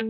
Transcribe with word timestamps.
Hallo 0.00 0.06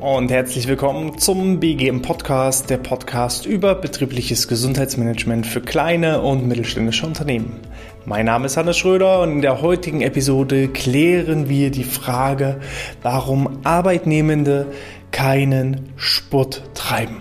und 0.00 0.30
herzlich 0.30 0.66
willkommen 0.66 1.18
zum 1.18 1.60
BGM 1.60 2.00
Podcast, 2.00 2.70
der 2.70 2.78
Podcast 2.78 3.44
über 3.44 3.74
betriebliches 3.74 4.48
Gesundheitsmanagement 4.48 5.46
für 5.46 5.60
kleine 5.60 6.22
und 6.22 6.48
mittelständische 6.48 7.06
Unternehmen. 7.06 7.60
Mein 8.06 8.24
Name 8.24 8.46
ist 8.46 8.56
Hannes 8.56 8.78
Schröder 8.78 9.20
und 9.20 9.32
in 9.32 9.42
der 9.42 9.60
heutigen 9.60 10.00
Episode 10.00 10.68
klären 10.68 11.50
wir 11.50 11.70
die 11.72 11.84
Frage, 11.84 12.60
warum 13.02 13.58
Arbeitnehmende 13.64 14.68
keinen 15.10 15.92
Sport 15.96 16.62
treiben. 16.72 17.18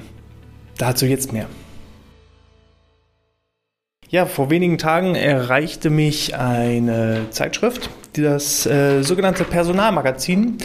Dazu 0.77 1.05
jetzt 1.05 1.33
mehr. 1.33 1.47
Ja, 4.13 4.27
vor 4.27 4.51
wenigen 4.51 4.77
Tagen 4.77 5.15
erreichte 5.15 5.89
mich 5.89 6.35
eine 6.35 7.21
Zeitschrift, 7.31 7.89
das 8.13 8.63
äh, 8.67 9.01
sogenannte 9.01 9.43
Personalmagazin. 9.43 10.59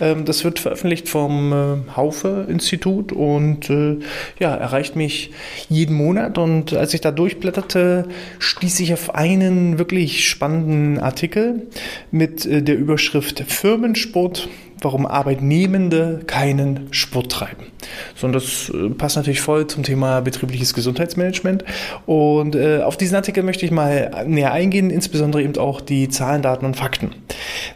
Ähm, 0.00 0.24
das 0.24 0.42
wird 0.42 0.58
veröffentlicht 0.58 1.10
vom 1.10 1.52
äh, 1.52 1.96
Haufe-Institut 1.96 3.12
und 3.12 3.68
äh, 3.68 3.98
ja, 4.38 4.54
erreicht 4.54 4.96
mich 4.96 5.32
jeden 5.68 5.94
Monat. 5.94 6.38
Und 6.38 6.72
als 6.72 6.94
ich 6.94 7.02
da 7.02 7.10
durchblätterte, 7.10 8.08
stieß 8.38 8.80
ich 8.80 8.94
auf 8.94 9.14
einen 9.14 9.78
wirklich 9.78 10.26
spannenden 10.26 10.98
Artikel 10.98 11.66
mit 12.10 12.46
äh, 12.46 12.62
der 12.62 12.78
Überschrift 12.78 13.44
Firmensport 13.46 14.48
warum 14.84 15.06
Arbeitnehmende 15.06 16.20
keinen 16.26 16.88
Sport 16.92 17.32
treiben. 17.32 17.66
So, 18.14 18.26
und 18.26 18.32
das 18.34 18.70
äh, 18.70 18.90
passt 18.90 19.16
natürlich 19.16 19.40
voll 19.40 19.66
zum 19.66 19.82
Thema 19.82 20.20
betriebliches 20.20 20.74
Gesundheitsmanagement. 20.74 21.64
Und 22.06 22.54
äh, 22.54 22.82
auf 22.82 22.96
diesen 22.96 23.16
Artikel 23.16 23.42
möchte 23.42 23.64
ich 23.64 23.72
mal 23.72 24.24
näher 24.26 24.52
eingehen, 24.52 24.90
insbesondere 24.90 25.42
eben 25.42 25.56
auch 25.56 25.80
die 25.80 26.08
Zahlen, 26.08 26.42
Daten 26.42 26.66
und 26.66 26.76
Fakten. 26.76 27.12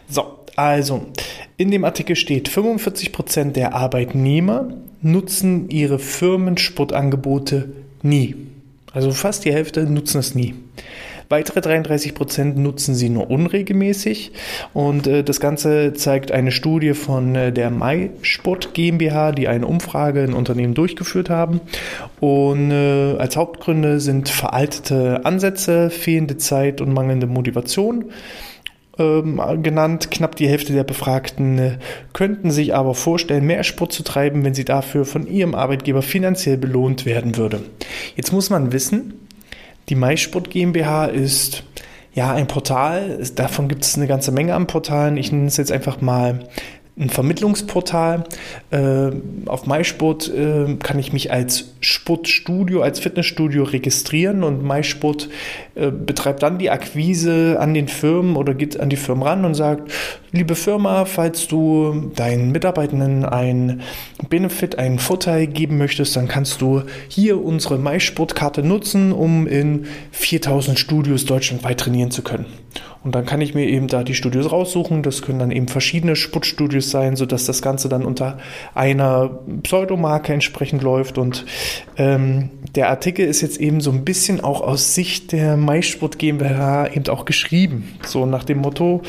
So, 0.07 0.39
also 0.55 1.07
in 1.57 1.71
dem 1.71 1.83
Artikel 1.83 2.15
steht, 2.15 2.47
45 2.47 3.11
Prozent 3.11 3.55
der 3.55 3.73
Arbeitnehmer 3.73 4.69
nutzen 5.01 5.69
ihre 5.69 5.99
Firmensportangebote 5.99 7.69
nie. 8.01 8.35
Also 8.93 9.11
fast 9.11 9.45
die 9.45 9.53
Hälfte 9.53 9.83
nutzen 9.83 10.19
es 10.19 10.35
nie. 10.35 10.55
Weitere 11.29 11.61
33 11.61 12.15
Prozent 12.15 12.57
nutzen 12.57 12.95
sie 12.95 13.09
nur 13.09 13.29
unregelmäßig. 13.29 14.31
Und 14.73 15.05
äh, 15.05 15.23
das 15.23 15.39
Ganze 15.39 15.93
zeigt 15.93 16.31
eine 16.31 16.51
Studie 16.51 16.95
von 16.95 17.35
äh, 17.35 17.53
der 17.53 17.69
MySport 17.69 18.73
GmbH, 18.73 19.31
die 19.31 19.47
eine 19.47 19.67
Umfrage 19.67 20.23
in 20.23 20.33
Unternehmen 20.33 20.73
durchgeführt 20.73 21.29
haben. 21.29 21.61
Und 22.19 22.71
äh, 22.71 23.15
als 23.19 23.37
Hauptgründe 23.37 23.99
sind 23.99 24.27
veraltete 24.29 25.23
Ansätze, 25.23 25.91
fehlende 25.91 26.37
Zeit 26.37 26.81
und 26.81 26.93
mangelnde 26.93 27.27
Motivation 27.27 28.05
ähm, 28.97 29.39
genannt. 29.61 30.09
Knapp 30.09 30.35
die 30.35 30.47
Hälfte 30.47 30.73
der 30.73 30.83
Befragten 30.83 31.59
äh, 31.59 31.77
könnten 32.11 32.49
sich 32.49 32.73
aber 32.73 32.95
vorstellen, 32.95 33.45
mehr 33.45 33.63
Sport 33.63 33.93
zu 33.93 34.01
treiben, 34.01 34.43
wenn 34.43 34.55
sie 34.55 34.65
dafür 34.65 35.05
von 35.05 35.27
ihrem 35.27 35.53
Arbeitgeber 35.53 36.01
finanziell 36.01 36.57
belohnt 36.57 37.05
werden 37.05 37.37
würde. 37.37 37.61
Jetzt 38.15 38.33
muss 38.33 38.49
man 38.49 38.71
wissen, 38.71 39.13
die 39.89 39.95
MySport 39.95 40.49
GmbH 40.49 41.05
ist 41.05 41.63
ja 42.13 42.31
ein 42.31 42.47
Portal. 42.47 43.23
Davon 43.35 43.67
gibt 43.67 43.83
es 43.83 43.95
eine 43.95 44.07
ganze 44.07 44.31
Menge 44.31 44.55
an 44.55 44.67
Portalen. 44.67 45.17
Ich 45.17 45.31
nenne 45.31 45.47
es 45.47 45.57
jetzt 45.57 45.71
einfach 45.71 46.01
mal 46.01 46.47
ein 46.99 47.09
Vermittlungsportal. 47.09 48.25
Äh, 48.71 49.11
auf 49.45 49.65
MySport 49.65 50.29
äh, 50.33 50.75
kann 50.75 50.99
ich 50.99 51.13
mich 51.13 51.31
als 51.31 51.73
Sportstudio, 51.79 52.81
als 52.81 52.99
Fitnessstudio 52.99 53.63
registrieren 53.63 54.43
und 54.43 54.63
MySport 54.63 55.29
äh, 55.75 55.91
betreibt 55.91 56.43
dann 56.43 56.59
die 56.59 56.69
Akquise 56.69 57.57
an 57.59 57.73
den 57.73 57.87
Firmen 57.87 58.35
oder 58.35 58.53
geht 58.53 58.79
an 58.79 58.89
die 58.89 58.97
Firmen 58.97 59.23
ran 59.23 59.45
und 59.45 59.55
sagt, 59.55 59.91
liebe 60.31 60.55
Firma, 60.55 61.05
falls 61.05 61.47
du 61.47 62.11
deinen 62.15 62.51
Mitarbeitenden 62.51 63.23
ein 63.23 63.81
Benefit, 64.29 64.77
einen 64.77 64.99
Vorteil 64.99 65.47
geben 65.47 65.77
möchtest, 65.77 66.17
dann 66.17 66.27
kannst 66.27 66.59
du 66.61 66.83
hier 67.07 67.41
unsere 67.41 67.77
MySport-Karte 67.77 68.61
nutzen, 68.61 69.13
um 69.13 69.47
in 69.47 69.85
4000 70.11 70.77
Studios 70.77 71.25
deutschlandweit 71.25 71.79
trainieren 71.79 72.11
zu 72.11 72.23
können. 72.23 72.45
Und 73.03 73.15
dann 73.15 73.25
kann 73.25 73.39
ich 73.39 73.53
mir 73.53 73.65
eben 73.65 73.87
da 73.87 74.03
die 74.03 74.13
Studios 74.13 74.51
raussuchen. 74.51 75.03
Das 75.03 75.21
können 75.21 75.39
dann 75.39 75.51
eben 75.51 75.67
verschiedene 75.69 76.15
Sportstudios 76.15 76.91
sein, 76.91 77.15
sodass 77.15 77.45
das 77.45 77.61
Ganze 77.61 77.87
dann 77.87 78.05
unter 78.05 78.37
einer 78.75 79.39
Pseudomarke 79.63 80.33
entsprechend 80.33 80.83
läuft. 80.83 81.17
Und 81.17 81.45
ähm, 81.97 82.49
der 82.75 82.89
Artikel 82.89 83.25
ist 83.25 83.41
jetzt 83.41 83.57
eben 83.57 83.79
so 83.79 83.91
ein 83.91 84.03
bisschen 84.03 84.41
auch 84.41 84.61
aus 84.61 84.95
Sicht 84.95 85.31
der 85.31 85.55
MySport 85.55 86.19
GmbH 86.19 86.87
eben 86.93 87.07
auch 87.07 87.23
geschrieben. 87.23 87.95
So 88.05 88.25
nach 88.25 88.43
dem 88.43 88.59
Motto, 88.59 89.01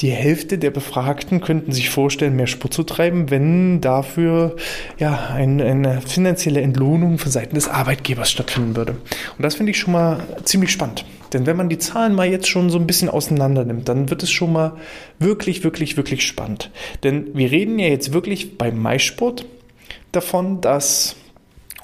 die 0.00 0.10
Hälfte 0.10 0.58
der 0.58 0.70
Befragten 0.70 1.40
könnten 1.40 1.72
sich 1.72 1.90
vorstellen, 1.90 2.36
mehr 2.36 2.46
Sport 2.46 2.74
zu 2.74 2.82
treiben, 2.82 3.30
wenn 3.30 3.80
dafür 3.80 4.56
ja 4.98 5.30
ein, 5.32 5.60
eine 5.60 6.00
finanzielle 6.02 6.60
Entlohnung 6.60 7.18
von 7.18 7.32
Seiten 7.32 7.54
des 7.54 7.68
Arbeitgebers 7.68 8.30
stattfinden 8.30 8.76
würde. 8.76 8.92
Und 8.92 9.42
das 9.42 9.54
finde 9.54 9.70
ich 9.70 9.78
schon 9.78 9.92
mal 9.92 10.22
ziemlich 10.44 10.70
spannend. 10.70 11.04
Denn 11.32 11.46
wenn 11.46 11.56
man 11.56 11.68
die 11.68 11.78
Zahlen 11.78 12.14
mal 12.14 12.28
jetzt 12.28 12.48
schon 12.48 12.70
so 12.70 12.78
ein 12.78 12.86
bisschen 12.86 13.08
auseinander 13.08 13.64
nimmt, 13.64 13.88
dann 13.88 14.10
wird 14.10 14.22
es 14.22 14.30
schon 14.30 14.52
mal 14.52 14.76
wirklich, 15.18 15.64
wirklich, 15.64 15.96
wirklich 15.96 16.26
spannend. 16.26 16.70
Denn 17.02 17.28
wir 17.34 17.50
reden 17.50 17.78
ja 17.78 17.88
jetzt 17.88 18.12
wirklich 18.12 18.58
beim 18.58 18.80
Maisport 18.80 19.44
davon, 20.12 20.60
dass 20.60 21.16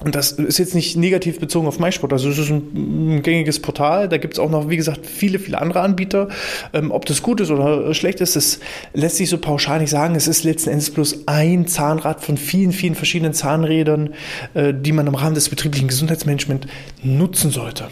und 0.03 0.15
das 0.15 0.33
ist 0.33 0.57
jetzt 0.57 0.75
nicht 0.75 0.97
negativ 0.97 1.39
bezogen 1.39 1.67
auf 1.67 1.79
MySport. 1.79 2.11
Also 2.13 2.29
es 2.29 2.37
ist 2.37 2.49
ein, 2.49 3.17
ein 3.17 3.21
gängiges 3.23 3.59
Portal. 3.59 4.09
Da 4.09 4.17
gibt 4.17 4.33
es 4.33 4.39
auch 4.39 4.49
noch, 4.49 4.69
wie 4.69 4.77
gesagt, 4.77 5.05
viele, 5.05 5.39
viele 5.39 5.61
andere 5.61 5.81
Anbieter. 5.81 6.29
Ähm, 6.73 6.91
ob 6.91 7.05
das 7.05 7.21
gut 7.21 7.39
ist 7.39 7.51
oder 7.51 7.93
schlecht 7.93 8.21
ist, 8.21 8.35
das 8.35 8.59
lässt 8.93 9.17
sich 9.17 9.29
so 9.29 9.37
pauschal 9.37 9.79
nicht 9.79 9.89
sagen. 9.89 10.15
Es 10.15 10.27
ist 10.27 10.43
letzten 10.43 10.71
Endes 10.71 10.89
bloß 10.91 11.27
ein 11.27 11.67
Zahnrad 11.67 12.21
von 12.21 12.37
vielen, 12.37 12.71
vielen 12.71 12.95
verschiedenen 12.95 13.33
Zahnrädern, 13.33 14.13
äh, 14.53 14.73
die 14.73 14.91
man 14.91 15.07
im 15.07 15.15
Rahmen 15.15 15.35
des 15.35 15.49
betrieblichen 15.49 15.87
Gesundheitsmanagements 15.87 16.67
nutzen 17.01 17.51
sollte. 17.51 17.87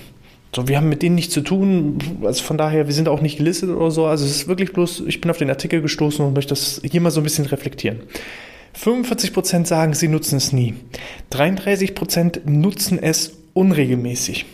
So, 0.53 0.67
wir 0.67 0.75
haben 0.75 0.89
mit 0.89 1.01
denen 1.01 1.15
nichts 1.15 1.33
zu 1.33 1.41
tun. 1.41 1.97
Also 2.23 2.43
von 2.43 2.57
daher, 2.57 2.87
wir 2.87 2.93
sind 2.93 3.07
auch 3.07 3.21
nicht 3.21 3.37
gelistet 3.37 3.69
oder 3.69 3.89
so. 3.89 4.05
Also 4.05 4.25
es 4.25 4.31
ist 4.31 4.47
wirklich 4.49 4.73
bloß, 4.73 5.03
ich 5.07 5.21
bin 5.21 5.31
auf 5.31 5.37
den 5.37 5.49
Artikel 5.49 5.81
gestoßen 5.81 6.25
und 6.25 6.33
möchte 6.33 6.49
das 6.49 6.81
hier 6.83 6.99
mal 6.99 7.11
so 7.11 7.21
ein 7.21 7.23
bisschen 7.23 7.45
reflektieren. 7.45 8.01
45% 8.77 9.65
sagen, 9.65 9.93
sie 9.93 10.07
nutzen 10.07 10.37
es 10.37 10.53
nie. 10.53 10.75
33% 11.31 12.49
nutzen 12.49 13.01
es 13.01 13.33
unregelmäßig. 13.53 14.45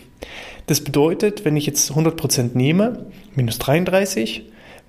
Das 0.66 0.81
bedeutet, 0.81 1.45
wenn 1.45 1.55
ich 1.55 1.66
jetzt 1.66 1.91
100% 1.91 2.51
nehme, 2.53 3.05
minus 3.35 3.57
33, 3.59 4.44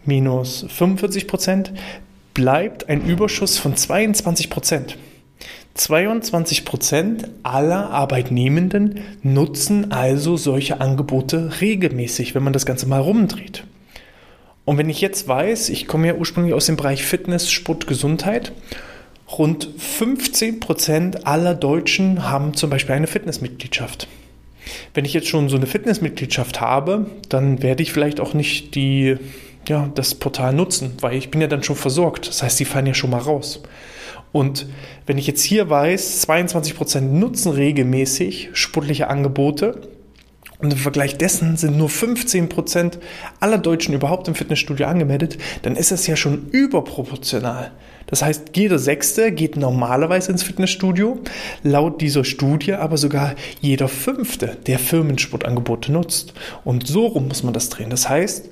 minus 0.05 0.67
45%, 0.67 1.71
bleibt 2.35 2.89
ein 2.89 3.05
Überschuss 3.05 3.59
von 3.59 3.75
22%. 3.75 4.95
22% 5.77 7.29
aller 7.45 7.91
Arbeitnehmenden 7.91 9.01
nutzen 9.23 9.93
also 9.93 10.37
solche 10.37 10.81
Angebote 10.81 11.61
regelmäßig, 11.61 12.35
wenn 12.35 12.43
man 12.43 12.53
das 12.53 12.67
Ganze 12.67 12.87
mal 12.87 13.01
rumdreht. 13.01 13.63
Und 14.65 14.77
wenn 14.77 14.91
ich 14.91 15.01
jetzt 15.01 15.29
weiß, 15.29 15.69
ich 15.69 15.87
komme 15.87 16.09
ja 16.09 16.15
ursprünglich 16.15 16.55
aus 16.55 16.67
dem 16.67 16.77
Bereich 16.77 17.05
Fitness, 17.05 17.51
Sport, 17.51 17.87
Gesundheit 17.87 18.53
Rund 19.37 19.69
15 19.77 20.59
Prozent 20.61 21.27
aller 21.27 21.55
Deutschen 21.55 22.31
haben 22.31 22.55
zum 22.55 22.71
Beispiel 22.71 22.95
eine 22.95 23.07
Fitnessmitgliedschaft. 23.07 24.09
Wenn 24.95 25.05
ich 25.05 25.13
jetzt 25.13 25.29
schon 25.29 25.49
so 25.49 25.57
eine 25.57 25.67
Fitnessmitgliedschaft 25.67 26.61
habe, 26.61 27.07
dann 27.29 27.63
werde 27.63 27.83
ich 27.83 27.93
vielleicht 27.93 28.21
auch 28.21 28.35
nicht 28.35 28.75
die, 28.75 29.17
ja, 29.67 29.91
das 29.95 30.15
Portal 30.15 30.55
nutzen, 30.55 30.93
weil 31.01 31.17
ich 31.17 31.31
bin 31.31 31.41
ja 31.41 31.47
dann 31.47 31.63
schon 31.63 31.77
versorgt. 31.77 32.29
Das 32.29 32.43
heißt, 32.43 32.59
die 32.59 32.65
fallen 32.65 32.87
ja 32.87 32.95
schon 32.95 33.11
mal 33.11 33.19
raus. 33.19 33.63
Und 34.33 34.67
wenn 35.07 35.19
ich 35.19 35.27
jetzt 35.27 35.43
hier 35.43 35.71
weiß, 35.71 36.23
22 36.23 36.75
Prozent 36.75 37.13
nutzen 37.13 37.53
regelmäßig 37.53 38.51
sportliche 38.53 39.09
Angebote 39.09 39.89
und 40.59 40.73
im 40.73 40.79
Vergleich 40.79 41.17
dessen 41.17 41.57
sind 41.57 41.77
nur 41.77 41.89
15 41.89 42.49
Prozent 42.49 42.99
aller 43.41 43.59
Deutschen 43.59 43.95
überhaupt 43.95 44.29
im 44.29 44.35
Fitnessstudio 44.35 44.87
angemeldet, 44.87 45.39
dann 45.63 45.77
ist 45.77 45.93
das 45.93 46.07
ja 46.07 46.17
schon 46.17 46.49
überproportional. 46.51 47.73
Das 48.09 48.23
heißt, 48.23 48.57
jeder 48.57 48.79
Sechste 48.79 49.33
geht 49.33 49.57
normalerweise 49.57 50.33
ins 50.33 50.43
Fitnessstudio, 50.43 51.21
laut 51.63 52.01
dieser 52.01 52.25
Studie 52.25 52.73
aber 52.73 52.97
sogar 52.97 53.35
jeder 53.61 53.89
Fünfte, 53.89 54.57
der 54.67 54.79
Firmensportangebote 54.79 55.93
nutzt. 55.93 56.35
Und 56.65 56.87
so 56.87 57.07
rum 57.07 57.29
muss 57.29 57.43
man 57.43 57.55
das 57.55 57.69
drehen. 57.69 57.91
Das 57.91 58.09
heißt, 58.09 58.49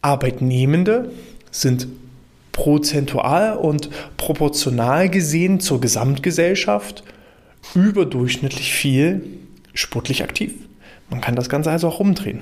Arbeitnehmende 0.00 1.10
sind 1.50 1.88
prozentual 2.52 3.56
und 3.56 3.90
proportional 4.16 5.08
gesehen 5.08 5.60
zur 5.60 5.80
Gesamtgesellschaft 5.80 7.04
überdurchschnittlich 7.74 8.72
viel 8.72 9.22
sportlich 9.74 10.22
aktiv. 10.22 10.54
Man 11.08 11.20
kann 11.20 11.34
das 11.34 11.48
Ganze 11.48 11.70
also 11.70 11.88
auch 11.88 12.00
rumdrehen. 12.00 12.40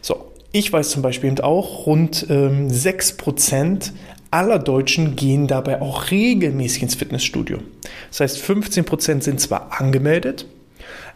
So, 0.00 0.32
ich 0.52 0.72
weiß 0.72 0.90
zum 0.90 1.02
Beispiel 1.02 1.30
eben 1.30 1.40
auch, 1.40 1.86
rund 1.86 2.26
ähm, 2.30 2.68
6% 2.68 3.92
aller 4.30 4.58
Deutschen 4.58 5.16
gehen 5.16 5.46
dabei 5.46 5.80
auch 5.80 6.10
regelmäßig 6.10 6.82
ins 6.82 6.94
Fitnessstudio. 6.94 7.58
Das 8.10 8.20
heißt, 8.20 8.42
15% 8.42 9.22
sind 9.22 9.40
zwar 9.40 9.80
angemeldet, 9.80 10.46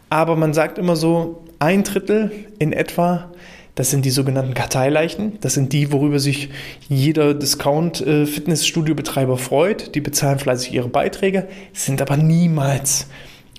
aber 0.09 0.35
man 0.35 0.53
sagt 0.53 0.77
immer 0.77 0.95
so, 0.95 1.43
ein 1.59 1.83
Drittel 1.83 2.31
in 2.59 2.73
etwa 2.73 3.31
das 3.75 3.89
sind 3.89 4.03
die 4.03 4.11
sogenannten 4.11 4.53
Karteileichen. 4.53 5.39
Das 5.39 5.53
sind 5.53 5.71
die, 5.71 5.93
worüber 5.93 6.19
sich 6.19 6.49
jeder 6.89 7.33
Discount-Fitnessstudio-Betreiber 7.33 9.37
freut. 9.37 9.95
Die 9.95 10.01
bezahlen 10.01 10.39
fleißig 10.39 10.73
ihre 10.73 10.89
Beiträge, 10.89 11.47
sind 11.73 12.01
aber 12.01 12.17
niemals 12.17 13.07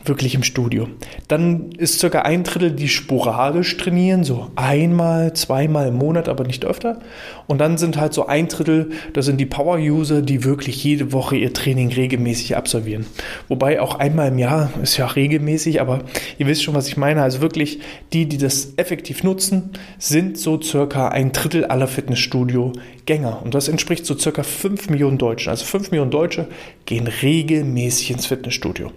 wirklich 0.05 0.35
im 0.35 0.43
Studio. 0.43 0.89
Dann 1.29 1.71
ist 1.73 2.01
circa 2.01 2.23
ein 2.23 2.45
Drittel, 2.45 2.73
die 2.73 2.89
sporadisch 2.89 3.77
trainieren, 3.77 4.25
so 4.25 4.51
einmal, 4.57 5.33
zweimal 5.35 5.89
im 5.89 5.95
Monat, 5.95 6.29
aber 6.29 6.45
nicht 6.45 6.65
öfter. 6.65 6.99
Und 7.47 7.59
dann 7.59 7.79
sind 7.79 7.97
halt 7.97 8.13
so 8.13 8.27
ein 8.27 8.49
Drittel, 8.49 8.91
das 9.13 9.27
sind 9.27 9.39
die 9.39 9.47
Power-User, 9.47 10.23
die 10.23 10.45
wirklich 10.45 10.83
jede 10.83 11.13
Woche 11.13 11.37
ihr 11.37 11.53
Training 11.53 11.93
regelmäßig 11.93 12.57
absolvieren. 12.57 13.07
Wobei 13.49 13.81
auch 13.81 13.97
einmal 13.97 14.29
im 14.29 14.39
Jahr 14.39 14.71
ist 14.83 14.97
ja 14.97 15.07
regelmäßig, 15.07 15.81
aber 15.81 16.01
ihr 16.39 16.47
wisst 16.47 16.63
schon, 16.63 16.75
was 16.75 16.89
ich 16.89 16.97
meine. 16.97 17.23
Also 17.23 17.41
wirklich 17.41 17.81
die, 18.13 18.27
die 18.27 18.39
das 18.39 18.75
effektiv 18.77 19.23
nutzen, 19.23 19.71
sind 19.99 20.39
so 20.39 20.61
circa 20.61 21.09
ein 21.09 21.33
Drittel 21.33 21.65
aller 21.67 21.87
Fitnessstudio-Gänger. 21.87 23.43
Und 23.43 23.55
das 23.55 23.69
entspricht 23.69 24.07
so 24.07 24.17
circa 24.17 24.43
5 24.43 24.91
Millionen 24.91 25.19
Deutschen. 25.19 25.51
Also 25.51 25.65
5 25.65 25.91
Millionen 25.91 26.11
Deutsche 26.11 26.49
gehen 26.87 27.07
regelmäßig 27.07 28.11
ins 28.11 28.27
Fitnessstudio. 28.27 28.91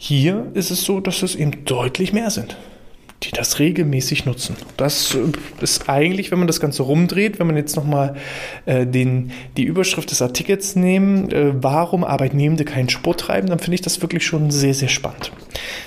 Hier 0.00 0.46
ist 0.54 0.70
es 0.70 0.84
so, 0.84 1.00
dass 1.00 1.22
es 1.24 1.34
eben 1.34 1.64
deutlich 1.64 2.12
mehr 2.12 2.30
sind, 2.30 2.56
die 3.24 3.32
das 3.32 3.58
regelmäßig 3.58 4.26
nutzen. 4.26 4.54
Das 4.76 5.16
äh, 5.16 5.18
ist 5.60 5.88
eigentlich, 5.88 6.30
wenn 6.30 6.38
man 6.38 6.46
das 6.46 6.60
Ganze 6.60 6.84
rumdreht, 6.84 7.40
wenn 7.40 7.48
man 7.48 7.56
jetzt 7.56 7.74
nochmal 7.74 8.14
äh, 8.64 8.86
die 8.86 9.64
Überschrift 9.64 10.12
des 10.12 10.22
Artikels 10.22 10.76
nehmen, 10.76 11.32
äh, 11.32 11.52
warum 11.52 12.04
Arbeitnehmende 12.04 12.64
keinen 12.64 12.88
Sport 12.88 13.20
treiben, 13.20 13.48
dann 13.48 13.58
finde 13.58 13.74
ich 13.74 13.80
das 13.80 14.00
wirklich 14.00 14.24
schon 14.24 14.52
sehr, 14.52 14.72
sehr 14.72 14.88
spannend. 14.88 15.32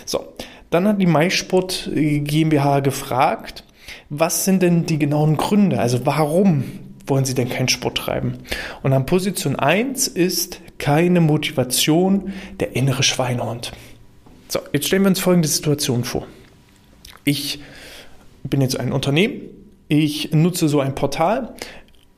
So, 0.06 0.34
dann 0.72 0.90
hat 0.90 1.02
die 1.02 1.08
MySport 1.08 1.90
äh, 1.96 2.20
GmbH 2.20 2.82
gefragt, 2.82 3.64
was 4.10 4.44
sind 4.44 4.62
denn 4.62 4.86
die 4.86 5.00
genauen 5.00 5.38
Gründe? 5.38 5.80
Also 5.80 6.06
warum 6.06 6.66
wollen 7.08 7.24
sie 7.24 7.34
denn 7.34 7.48
keinen 7.48 7.70
Sport 7.70 7.98
treiben? 7.98 8.40
Und 8.84 8.92
an 8.92 9.06
Position 9.06 9.56
1 9.56 10.10
ist 10.10 10.60
keine 10.80 11.22
Motivation, 11.22 12.34
der 12.60 12.76
innere 12.76 13.04
Schweinehund. 13.04 13.72
So, 14.52 14.60
jetzt 14.74 14.88
stellen 14.88 15.04
wir 15.04 15.08
uns 15.08 15.22
folgende 15.22 15.48
Situation 15.48 16.04
vor. 16.04 16.28
Ich 17.24 17.62
bin 18.44 18.60
jetzt 18.60 18.78
ein 18.78 18.92
Unternehmen, 18.92 19.44
ich 19.88 20.34
nutze 20.34 20.68
so 20.68 20.82
ein 20.82 20.94
Portal, 20.94 21.56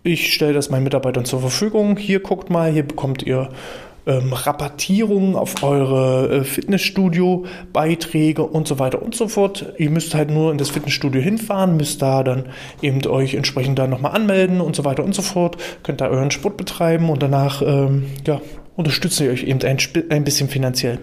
ich 0.01 0.33
stelle 0.33 0.53
das 0.53 0.71
meinen 0.71 0.83
Mitarbeitern 0.83 1.25
zur 1.25 1.41
Verfügung. 1.41 1.95
Hier 1.95 2.21
guckt 2.21 2.49
mal, 2.49 2.71
hier 2.71 2.87
bekommt 2.87 3.21
ihr 3.21 3.49
ähm, 4.07 4.33
Rabattierungen 4.33 5.35
auf 5.35 5.61
eure 5.61 6.39
äh, 6.39 6.43
Fitnessstudio-Beiträge 6.43 8.41
und 8.41 8.67
so 8.67 8.79
weiter 8.79 9.03
und 9.03 9.13
so 9.13 9.27
fort. 9.27 9.71
Ihr 9.77 9.91
müsst 9.91 10.15
halt 10.15 10.31
nur 10.31 10.51
in 10.51 10.57
das 10.57 10.71
Fitnessstudio 10.71 11.21
hinfahren, 11.21 11.77
müsst 11.77 12.01
da 12.01 12.23
dann 12.23 12.47
eben 12.81 13.05
euch 13.05 13.35
entsprechend 13.35 13.77
da 13.77 13.85
nochmal 13.85 14.15
anmelden 14.15 14.59
und 14.59 14.75
so 14.75 14.83
weiter 14.85 15.03
und 15.03 15.13
so 15.13 15.21
fort. 15.21 15.57
Könnt 15.83 16.01
da 16.01 16.07
euren 16.07 16.31
Sport 16.31 16.57
betreiben 16.57 17.11
und 17.11 17.21
danach 17.21 17.61
ähm, 17.61 18.07
ja, 18.25 18.41
unterstütze 18.75 19.25
ich 19.25 19.29
euch 19.29 19.43
eben 19.43 19.61
ein, 19.61 19.77
ein 20.09 20.23
bisschen 20.23 20.49
finanziell. 20.49 20.97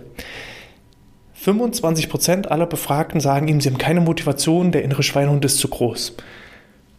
25% 1.43 2.47
aller 2.49 2.67
Befragten 2.67 3.21
sagen 3.21 3.49
ihm, 3.49 3.61
sie 3.61 3.71
haben 3.71 3.79
keine 3.79 4.01
Motivation, 4.01 4.73
der 4.73 4.85
innere 4.85 5.03
Schweinehund 5.03 5.45
ist 5.45 5.59
zu 5.59 5.69
groß. 5.69 6.17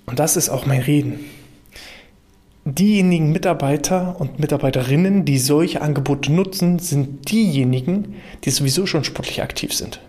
Und 0.07 0.19
das 0.19 0.35
ist 0.35 0.49
auch 0.49 0.65
mein 0.65 0.81
Reden. 0.81 1.19
Diejenigen 2.65 3.31
Mitarbeiter 3.31 4.19
und 4.19 4.39
Mitarbeiterinnen, 4.39 5.25
die 5.25 5.38
solche 5.38 5.81
Angebote 5.81 6.31
nutzen, 6.31 6.79
sind 6.79 7.31
diejenigen, 7.31 8.15
die 8.43 8.51
sowieso 8.51 8.85
schon 8.85 9.03
sportlich 9.03 9.41
aktiv 9.41 9.73
sind. 9.73 9.99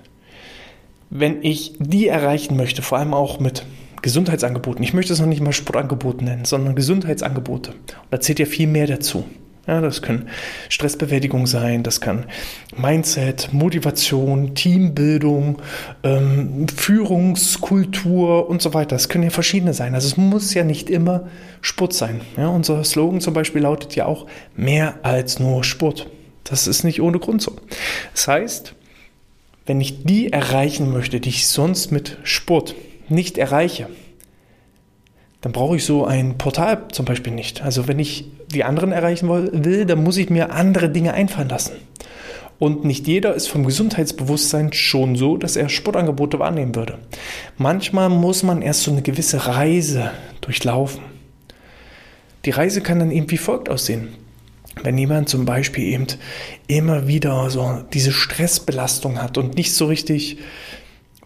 Wenn 1.08 1.42
ich 1.42 1.74
die 1.78 2.08
erreichen 2.08 2.56
möchte, 2.56 2.82
vor 2.82 2.98
allem 2.98 3.14
auch 3.14 3.38
mit 3.38 3.64
Gesundheitsangeboten, 4.00 4.82
ich 4.82 4.94
möchte 4.94 5.12
es 5.12 5.20
noch 5.20 5.26
nicht 5.26 5.42
mal 5.42 5.52
Sportangebote 5.52 6.24
nennen, 6.24 6.44
sondern 6.44 6.74
Gesundheitsangebote, 6.74 7.74
da 8.10 8.20
zählt 8.20 8.38
ja 8.38 8.46
viel 8.46 8.66
mehr 8.66 8.86
dazu. 8.86 9.24
Ja, 9.66 9.80
das 9.80 10.02
kann 10.02 10.28
Stressbewältigung 10.68 11.46
sein, 11.46 11.84
das 11.84 12.00
kann 12.00 12.26
Mindset, 12.76 13.50
Motivation, 13.52 14.56
Teambildung, 14.56 15.62
ähm, 16.02 16.66
Führungskultur 16.68 18.48
und 18.48 18.60
so 18.60 18.74
weiter. 18.74 18.96
Das 18.96 19.08
können 19.08 19.22
ja 19.22 19.30
verschiedene 19.30 19.72
sein. 19.72 19.94
Also 19.94 20.08
es 20.08 20.16
muss 20.16 20.52
ja 20.52 20.64
nicht 20.64 20.90
immer 20.90 21.28
Sport 21.60 21.92
sein. 21.94 22.22
Ja, 22.36 22.48
unser 22.48 22.82
Slogan 22.82 23.20
zum 23.20 23.34
Beispiel 23.34 23.62
lautet 23.62 23.94
ja 23.94 24.06
auch 24.06 24.26
mehr 24.56 24.96
als 25.04 25.38
nur 25.38 25.62
Sport. 25.62 26.10
Das 26.42 26.66
ist 26.66 26.82
nicht 26.82 27.00
ohne 27.00 27.20
Grund 27.20 27.40
so. 27.40 27.56
Das 28.14 28.26
heißt, 28.26 28.74
wenn 29.66 29.80
ich 29.80 30.02
die 30.02 30.32
erreichen 30.32 30.92
möchte, 30.92 31.20
die 31.20 31.28
ich 31.28 31.46
sonst 31.46 31.92
mit 31.92 32.18
Sport 32.24 32.74
nicht 33.08 33.38
erreiche, 33.38 33.88
dann 35.42 35.52
brauche 35.52 35.76
ich 35.76 35.84
so 35.84 36.06
ein 36.06 36.38
Portal 36.38 36.84
zum 36.92 37.04
Beispiel 37.04 37.32
nicht. 37.32 37.62
Also 37.62 37.88
wenn 37.88 37.98
ich 37.98 38.24
die 38.54 38.64
anderen 38.64 38.92
erreichen 38.92 39.28
will, 39.28 39.84
dann 39.84 40.02
muss 40.02 40.16
ich 40.16 40.30
mir 40.30 40.52
andere 40.52 40.88
Dinge 40.88 41.14
einfallen 41.14 41.48
lassen. 41.48 41.72
Und 42.58 42.84
nicht 42.84 43.08
jeder 43.08 43.34
ist 43.34 43.48
vom 43.48 43.66
Gesundheitsbewusstsein 43.66 44.72
schon 44.72 45.16
so, 45.16 45.36
dass 45.36 45.56
er 45.56 45.68
Sportangebote 45.68 46.38
wahrnehmen 46.38 46.76
würde. 46.76 46.98
Manchmal 47.58 48.08
muss 48.08 48.44
man 48.44 48.62
erst 48.62 48.84
so 48.84 48.92
eine 48.92 49.02
gewisse 49.02 49.48
Reise 49.48 50.12
durchlaufen. 50.40 51.02
Die 52.44 52.50
Reise 52.50 52.80
kann 52.80 53.00
dann 53.00 53.10
eben 53.10 53.28
wie 53.32 53.36
folgt 53.36 53.68
aussehen. 53.68 54.14
Wenn 54.80 54.96
jemand 54.96 55.28
zum 55.28 55.44
Beispiel 55.44 55.84
eben 55.84 56.06
immer 56.68 57.08
wieder 57.08 57.50
so 57.50 57.82
diese 57.92 58.12
Stressbelastung 58.12 59.20
hat 59.20 59.38
und 59.38 59.56
nicht 59.56 59.74
so 59.74 59.86
richtig 59.86 60.38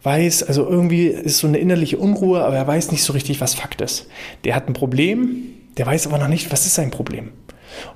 weiß, 0.06 0.44
also 0.44 0.66
irgendwie 0.66 1.08
ist 1.08 1.38
so 1.38 1.48
eine 1.48 1.58
innerliche 1.58 1.98
Unruhe, 1.98 2.42
aber 2.44 2.56
er 2.56 2.66
weiß 2.66 2.92
nicht 2.92 3.02
so 3.02 3.12
richtig, 3.12 3.40
was 3.40 3.54
Fakt 3.54 3.80
ist. 3.80 4.06
Der 4.44 4.54
hat 4.54 4.68
ein 4.68 4.72
Problem, 4.72 5.42
der 5.76 5.84
weiß 5.84 6.06
aber 6.06 6.18
noch 6.18 6.28
nicht, 6.28 6.50
was 6.52 6.64
ist 6.64 6.76
sein 6.76 6.92
Problem. 6.92 7.32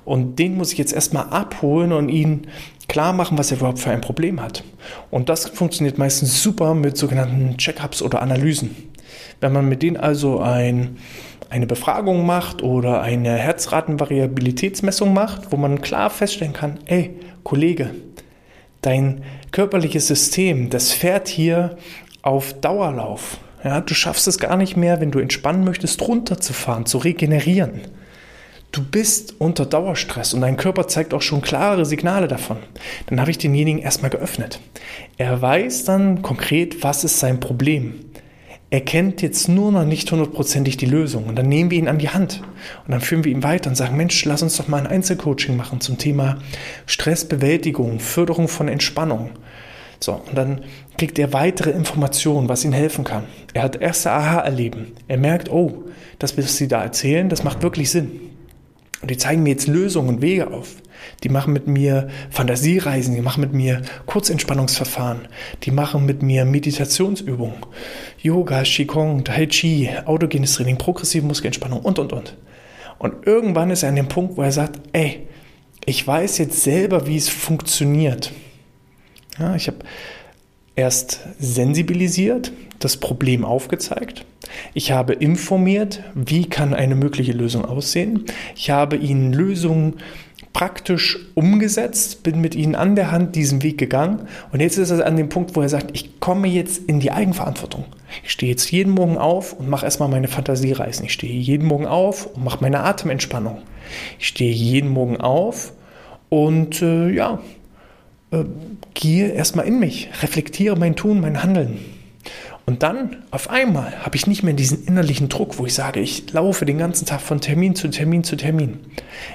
Und 0.03 0.37
den 0.37 0.57
muss 0.57 0.73
ich 0.73 0.77
jetzt 0.77 0.93
erstmal 0.93 1.29
abholen 1.29 1.93
und 1.93 2.09
ihn 2.09 2.47
klar 2.89 3.13
machen, 3.13 3.37
was 3.37 3.49
er 3.49 3.57
überhaupt 3.57 3.79
für 3.79 3.91
ein 3.91 4.01
Problem 4.01 4.41
hat. 4.41 4.63
Und 5.09 5.29
das 5.29 5.47
funktioniert 5.47 5.97
meistens 5.97 6.43
super 6.43 6.75
mit 6.75 6.97
sogenannten 6.97 7.57
Check-ups 7.57 8.01
oder 8.01 8.21
Analysen. 8.21 8.75
Wenn 9.39 9.53
man 9.53 9.69
mit 9.69 9.81
denen 9.81 9.95
also 9.95 10.39
ein, 10.41 10.97
eine 11.49 11.65
Befragung 11.65 12.25
macht 12.25 12.61
oder 12.61 13.01
eine 13.01 13.37
Herzratenvariabilitätsmessung 13.37 15.13
macht, 15.13 15.53
wo 15.53 15.55
man 15.55 15.81
klar 15.81 16.09
feststellen 16.09 16.53
kann, 16.53 16.79
ey, 16.85 17.11
Kollege, 17.43 17.91
dein 18.81 19.21
körperliches 19.51 20.07
System, 20.07 20.69
das 20.69 20.91
fährt 20.91 21.27
hier 21.27 21.77
auf 22.21 22.53
Dauerlauf. 22.59 23.37
Ja, 23.63 23.81
du 23.81 23.93
schaffst 23.93 24.27
es 24.27 24.39
gar 24.39 24.57
nicht 24.57 24.75
mehr, 24.75 25.01
wenn 25.01 25.11
du 25.11 25.19
entspannen 25.19 25.63
möchtest, 25.63 26.01
runterzufahren, 26.01 26.85
zu 26.85 26.97
regenerieren. 26.97 27.81
Du 28.71 28.83
bist 28.83 29.35
unter 29.39 29.65
Dauerstress 29.65 30.33
und 30.33 30.41
dein 30.41 30.55
Körper 30.55 30.87
zeigt 30.87 31.13
auch 31.13 31.21
schon 31.21 31.41
klare 31.41 31.85
Signale 31.85 32.29
davon. 32.29 32.57
Dann 33.07 33.19
habe 33.19 33.29
ich 33.29 33.37
denjenigen 33.37 33.81
erstmal 33.81 34.09
geöffnet. 34.09 34.59
Er 35.17 35.41
weiß 35.41 35.83
dann 35.83 36.21
konkret, 36.21 36.81
was 36.81 37.03
ist 37.03 37.19
sein 37.19 37.41
Problem. 37.41 38.05
Er 38.73 38.79
kennt 38.79 39.21
jetzt 39.21 39.49
nur 39.49 39.69
noch 39.73 39.83
nicht 39.83 40.09
hundertprozentig 40.09 40.77
die 40.77 40.85
Lösung 40.85 41.25
und 41.25 41.35
dann 41.35 41.49
nehmen 41.49 41.69
wir 41.71 41.77
ihn 41.77 41.89
an 41.89 41.97
die 41.97 42.07
Hand 42.07 42.41
und 42.85 42.91
dann 42.91 43.01
führen 43.01 43.25
wir 43.25 43.31
ihn 43.33 43.43
weiter 43.43 43.69
und 43.69 43.75
sagen, 43.75 43.97
Mensch, 43.97 44.23
lass 44.23 44.43
uns 44.43 44.55
doch 44.55 44.69
mal 44.69 44.77
ein 44.77 44.87
Einzelcoaching 44.87 45.57
machen 45.57 45.81
zum 45.81 45.97
Thema 45.97 46.37
Stressbewältigung, 46.85 47.99
Förderung 47.99 48.47
von 48.47 48.69
Entspannung. 48.69 49.31
So, 49.99 50.13
und 50.13 50.37
dann 50.37 50.61
kriegt 50.97 51.19
er 51.19 51.33
weitere 51.33 51.71
Informationen, 51.71 52.47
was 52.47 52.63
ihm 52.63 52.71
helfen 52.71 53.03
kann. 53.03 53.25
Er 53.53 53.63
hat 53.63 53.75
erste 53.75 54.11
Aha-Erleben. 54.11 54.93
Er 55.09 55.17
merkt, 55.17 55.51
oh, 55.51 55.83
das, 56.17 56.37
was 56.37 56.55
Sie 56.55 56.69
da 56.69 56.81
erzählen, 56.81 57.27
das 57.27 57.43
macht 57.43 57.61
wirklich 57.63 57.91
Sinn. 57.91 58.30
Und 59.01 59.09
die 59.09 59.17
zeigen 59.17 59.43
mir 59.43 59.49
jetzt 59.49 59.67
Lösungen 59.67 60.09
und 60.09 60.21
Wege 60.21 60.47
auf. 60.51 60.75
Die 61.23 61.29
machen 61.29 61.53
mit 61.53 61.67
mir 61.67 62.09
Fantasiereisen, 62.29 63.15
die 63.15 63.21
machen 63.21 63.41
mit 63.41 63.53
mir 63.53 63.81
Kurzentspannungsverfahren, 64.05 65.27
die 65.63 65.71
machen 65.71 66.05
mit 66.05 66.21
mir 66.21 66.45
Meditationsübungen, 66.45 67.65
Yoga, 68.19 68.61
Qigong, 68.63 69.23
Tai 69.23 69.47
Chi, 69.47 69.89
autogenes 70.05 70.53
Training, 70.53 70.77
progressive 70.77 71.25
Muskelentspannung 71.25 71.81
und, 71.81 71.97
und, 71.97 72.13
und. 72.13 72.37
Und 72.99 73.25
irgendwann 73.25 73.71
ist 73.71 73.81
er 73.81 73.89
an 73.89 73.95
dem 73.95 74.07
Punkt, 74.07 74.37
wo 74.37 74.43
er 74.43 74.51
sagt, 74.51 74.79
ey, 74.93 75.27
ich 75.85 76.05
weiß 76.05 76.37
jetzt 76.37 76.61
selber, 76.61 77.07
wie 77.07 77.17
es 77.17 77.29
funktioniert. 77.29 78.31
Ja, 79.39 79.55
ich 79.55 79.67
habe 79.67 79.79
erst 80.81 81.19
sensibilisiert, 81.39 82.51
das 82.79 82.97
Problem 82.97 83.45
aufgezeigt. 83.45 84.25
Ich 84.73 84.91
habe 84.91 85.13
informiert, 85.13 86.03
wie 86.15 86.49
kann 86.49 86.73
eine 86.73 86.95
mögliche 86.95 87.33
Lösung 87.33 87.63
aussehen. 87.63 88.25
Ich 88.55 88.71
habe 88.71 88.95
ihnen 88.95 89.31
Lösungen 89.31 89.97
praktisch 90.53 91.19
umgesetzt, 91.35 92.23
bin 92.23 92.41
mit 92.41 92.55
ihnen 92.55 92.75
an 92.75 92.95
der 92.95 93.11
Hand 93.11 93.35
diesen 93.35 93.61
Weg 93.61 93.77
gegangen 93.77 94.27
und 94.51 94.59
jetzt 94.59 94.77
ist 94.77 94.89
er 94.89 95.05
an 95.05 95.15
dem 95.15 95.29
Punkt, 95.29 95.55
wo 95.55 95.61
er 95.61 95.69
sagt, 95.69 95.91
ich 95.93 96.19
komme 96.19 96.47
jetzt 96.47 96.89
in 96.89 96.99
die 96.99 97.11
Eigenverantwortung. 97.11 97.85
Ich 98.23 98.31
stehe 98.31 98.51
jetzt 98.51 98.69
jeden 98.71 98.91
Morgen 98.91 99.17
auf 99.17 99.53
und 99.53 99.69
mache 99.69 99.85
erstmal 99.85 100.09
meine 100.09 100.27
Fantasiereisen. 100.27 101.05
Ich 101.05 101.13
stehe 101.13 101.31
jeden 101.31 101.67
Morgen 101.67 101.85
auf 101.85 102.25
und 102.25 102.43
mache 102.43 102.57
meine 102.59 102.81
Atementspannung. 102.81 103.59
Ich 104.19 104.27
stehe 104.27 104.51
jeden 104.51 104.89
Morgen 104.89 105.21
auf 105.21 105.73
und 106.27 106.81
äh, 106.81 107.09
ja, 107.11 107.39
äh, 108.31 108.43
gehe 108.93 109.29
erstmal 109.29 109.67
in 109.67 109.79
mich, 109.79 110.09
reflektiere 110.21 110.77
mein 110.77 110.95
Tun, 110.95 111.21
mein 111.21 111.43
Handeln. 111.43 111.79
Und 112.65 112.83
dann 112.83 113.17
auf 113.31 113.49
einmal 113.49 114.03
habe 114.05 114.15
ich 114.15 114.27
nicht 114.27 114.43
mehr 114.43 114.53
diesen 114.53 114.85
innerlichen 114.85 115.29
Druck, 115.29 115.57
wo 115.57 115.65
ich 115.65 115.73
sage, 115.73 115.99
ich 115.99 116.31
laufe 116.31 116.63
den 116.65 116.77
ganzen 116.77 117.05
Tag 117.05 117.21
von 117.21 117.41
Termin 117.41 117.75
zu 117.75 117.89
Termin 117.89 118.23
zu 118.23 118.37
Termin. 118.37 118.79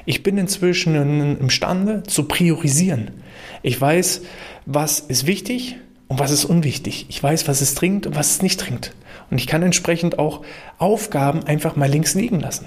Ich 0.05 0.23
bin 0.23 0.39
inzwischen 0.39 1.39
imstande 1.39 2.05
zu 2.05 2.25
priorisieren. 2.25 3.11
Ich 3.63 3.81
weiß, 3.81 4.23
was 4.65 5.01
ist 5.01 5.27
wichtig 5.27 5.77
und 6.09 6.19
was 6.19 6.31
ist 6.31 6.45
unwichtig. 6.45 7.07
Ich 7.09 7.21
weiß, 7.23 7.49
was 7.49 7.61
es 7.61 7.75
dringt 7.75 8.07
und 8.07 8.15
was 8.15 8.31
es 8.31 8.43
nicht 8.43 8.59
dringt. 8.59 8.95
Und 9.31 9.39
ich 9.39 9.49
kann 9.49 9.63
entsprechend 9.63 10.19
auch 10.19 10.43
Aufgaben 10.79 11.45
einfach 11.45 11.75
mal 11.75 11.91
links 11.91 12.15
liegen 12.15 12.39
lassen. 12.39 12.67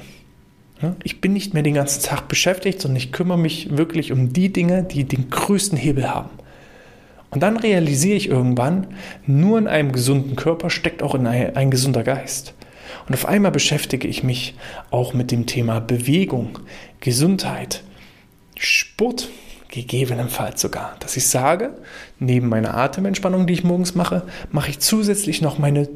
Ich 1.03 1.19
bin 1.19 1.33
nicht 1.33 1.53
mehr 1.53 1.63
den 1.63 1.73
ganzen 1.73 2.03
Tag 2.03 2.27
beschäftigt, 2.27 2.81
sondern 2.81 2.97
ich 2.97 3.11
kümmere 3.11 3.37
mich 3.37 3.75
wirklich 3.77 4.11
um 4.11 4.31
die 4.31 4.53
Dinge, 4.53 4.83
die 4.83 5.03
den 5.03 5.29
größten 5.29 5.77
Hebel 5.77 6.09
haben. 6.09 6.29
Und 7.31 7.43
dann 7.43 7.57
realisiere 7.57 8.15
ich 8.15 8.29
irgendwann, 8.29 8.87
nur 9.25 9.59
in 9.59 9.67
einem 9.67 9.91
gesunden 9.91 10.35
Körper 10.35 10.69
steckt 10.69 11.03
auch 11.03 11.15
in 11.15 11.27
ein, 11.27 11.55
ein 11.55 11.69
gesunder 11.69 12.03
Geist. 12.03 12.53
Und 13.07 13.13
auf 13.13 13.27
einmal 13.27 13.51
beschäftige 13.51 14.07
ich 14.07 14.23
mich 14.23 14.55
auch 14.89 15.13
mit 15.13 15.31
dem 15.31 15.45
Thema 15.45 15.79
Bewegung, 15.79 16.59
Gesundheit, 17.01 17.83
Sport, 18.57 19.29
gegebenenfalls 19.69 20.61
sogar. 20.61 20.95
Dass 20.99 21.15
ich 21.17 21.27
sage, 21.27 21.75
neben 22.17 22.49
meiner 22.49 22.75
Atementspannung, 22.75 23.45
die 23.45 23.53
ich 23.53 23.63
morgens 23.63 23.95
mache, 23.95 24.23
mache 24.51 24.71
ich 24.71 24.79
zusätzlich 24.79 25.41
noch 25.41 25.59
meine 25.59 25.87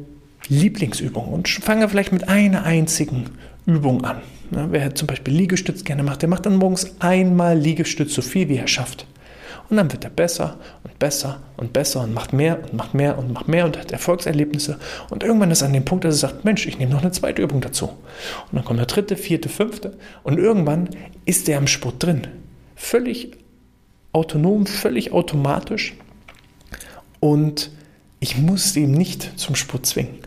Lieblingsübung 0.48 1.32
und 1.32 1.48
fange 1.48 1.88
vielleicht 1.88 2.12
mit 2.12 2.28
einer 2.28 2.64
einzigen 2.64 3.30
Übung 3.66 4.04
an. 4.04 4.20
Wer 4.50 4.94
zum 4.94 5.06
Beispiel 5.06 5.34
Liegestütz 5.34 5.84
gerne 5.84 6.02
macht, 6.02 6.22
der 6.22 6.28
macht 6.28 6.46
dann 6.46 6.56
morgens 6.56 6.96
einmal 7.00 7.58
Liegestütz 7.58 8.14
so 8.14 8.22
viel, 8.22 8.48
wie 8.48 8.56
er 8.56 8.68
schafft. 8.68 9.06
Und 9.70 9.78
dann 9.78 9.90
wird 9.90 10.04
er 10.04 10.10
besser 10.10 10.58
und 10.82 10.98
besser 10.98 11.40
und 11.56 11.72
besser 11.72 12.02
und 12.02 12.12
macht 12.12 12.32
mehr 12.32 12.62
und 12.62 12.74
macht 12.74 12.94
mehr 12.94 13.18
und 13.18 13.32
macht 13.32 13.48
mehr 13.48 13.64
und 13.64 13.78
hat 13.78 13.92
Erfolgserlebnisse. 13.92 14.78
Und 15.08 15.22
irgendwann 15.22 15.50
ist 15.50 15.62
er 15.62 15.68
an 15.68 15.72
dem 15.72 15.84
Punkt, 15.84 16.04
dass 16.04 16.16
er 16.16 16.28
sagt, 16.28 16.44
Mensch, 16.44 16.66
ich 16.66 16.78
nehme 16.78 16.92
noch 16.92 17.02
eine 17.02 17.12
zweite 17.12 17.40
Übung 17.40 17.60
dazu. 17.60 17.86
Und 17.86 18.52
dann 18.52 18.64
kommt 18.64 18.78
der 18.78 18.86
dritte, 18.86 19.16
vierte, 19.16 19.48
fünfte. 19.48 19.96
Und 20.22 20.38
irgendwann 20.38 20.90
ist 21.24 21.48
er 21.48 21.58
im 21.58 21.66
Sport 21.66 22.02
drin. 22.02 22.26
Völlig 22.76 23.38
autonom, 24.12 24.66
völlig 24.66 25.12
automatisch. 25.12 25.94
Und 27.20 27.70
ich 28.20 28.36
muss 28.36 28.76
ihn 28.76 28.92
nicht 28.92 29.38
zum 29.38 29.54
Sport 29.54 29.86
zwingen. 29.86 30.18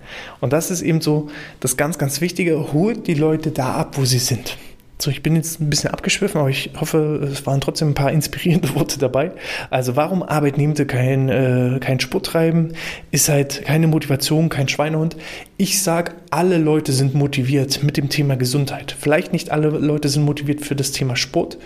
Und 0.42 0.54
das 0.54 0.72
ist 0.72 0.82
eben 0.82 1.02
so 1.02 1.30
das 1.60 1.78
ganz, 1.78 1.98
ganz 1.98 2.22
Wichtige. 2.22 2.74
Holt 2.74 3.08
die 3.08 3.14
Leute 3.14 3.52
da 3.52 3.74
ab, 3.74 3.98
wo 3.98 4.06
sie 4.06 4.20
sind. 4.20 4.58
So, 5.00 5.12
ich 5.12 5.22
bin 5.22 5.36
jetzt 5.36 5.62
ein 5.62 5.70
bisschen 5.70 5.92
abgeschwiffen, 5.92 6.42
aber 6.42 6.50
ich 6.50 6.72
hoffe, 6.80 7.30
es 7.32 7.46
waren 7.46 7.62
trotzdem 7.62 7.90
ein 7.90 7.94
paar 7.94 8.12
inspirierende 8.12 8.74
Worte 8.76 8.98
dabei. 8.98 9.32
Also 9.70 9.96
warum 9.96 10.24
Arbeitnehmende 10.24 10.88
kein, 10.88 11.30
äh, 11.30 11.78
kein 11.80 12.00
Sport 12.00 12.26
treiben, 12.26 12.74
ist 13.12 13.30
halt 13.30 13.64
keine 13.64 13.86
Motivation, 13.86 14.50
kein 14.50 14.68
Schweinehund. 14.68 15.16
Ich 15.58 15.84
sage, 15.84 16.14
alle 16.32 16.58
Leute 16.58 16.94
sind 16.94 17.14
motiviert 17.14 17.84
mit 17.84 17.98
dem 17.98 18.10
Thema 18.10 18.38
Gesundheit. 18.38 18.96
Vielleicht 19.00 19.34
nicht 19.34 19.52
alle 19.52 19.70
Leute 19.70 20.10
sind 20.10 20.26
motiviert 20.26 20.62
für 20.62 20.76
das 20.76 20.92
Thema 20.94 21.16
Sport, 21.16 21.60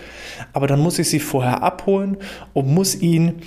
aber 0.52 0.66
dann 0.66 0.80
muss 0.80 0.98
ich 0.98 1.08
sie 1.08 1.20
vorher 1.20 1.62
abholen 1.62 2.18
und 2.52 2.68
muss 2.68 2.94
ihnen 3.00 3.40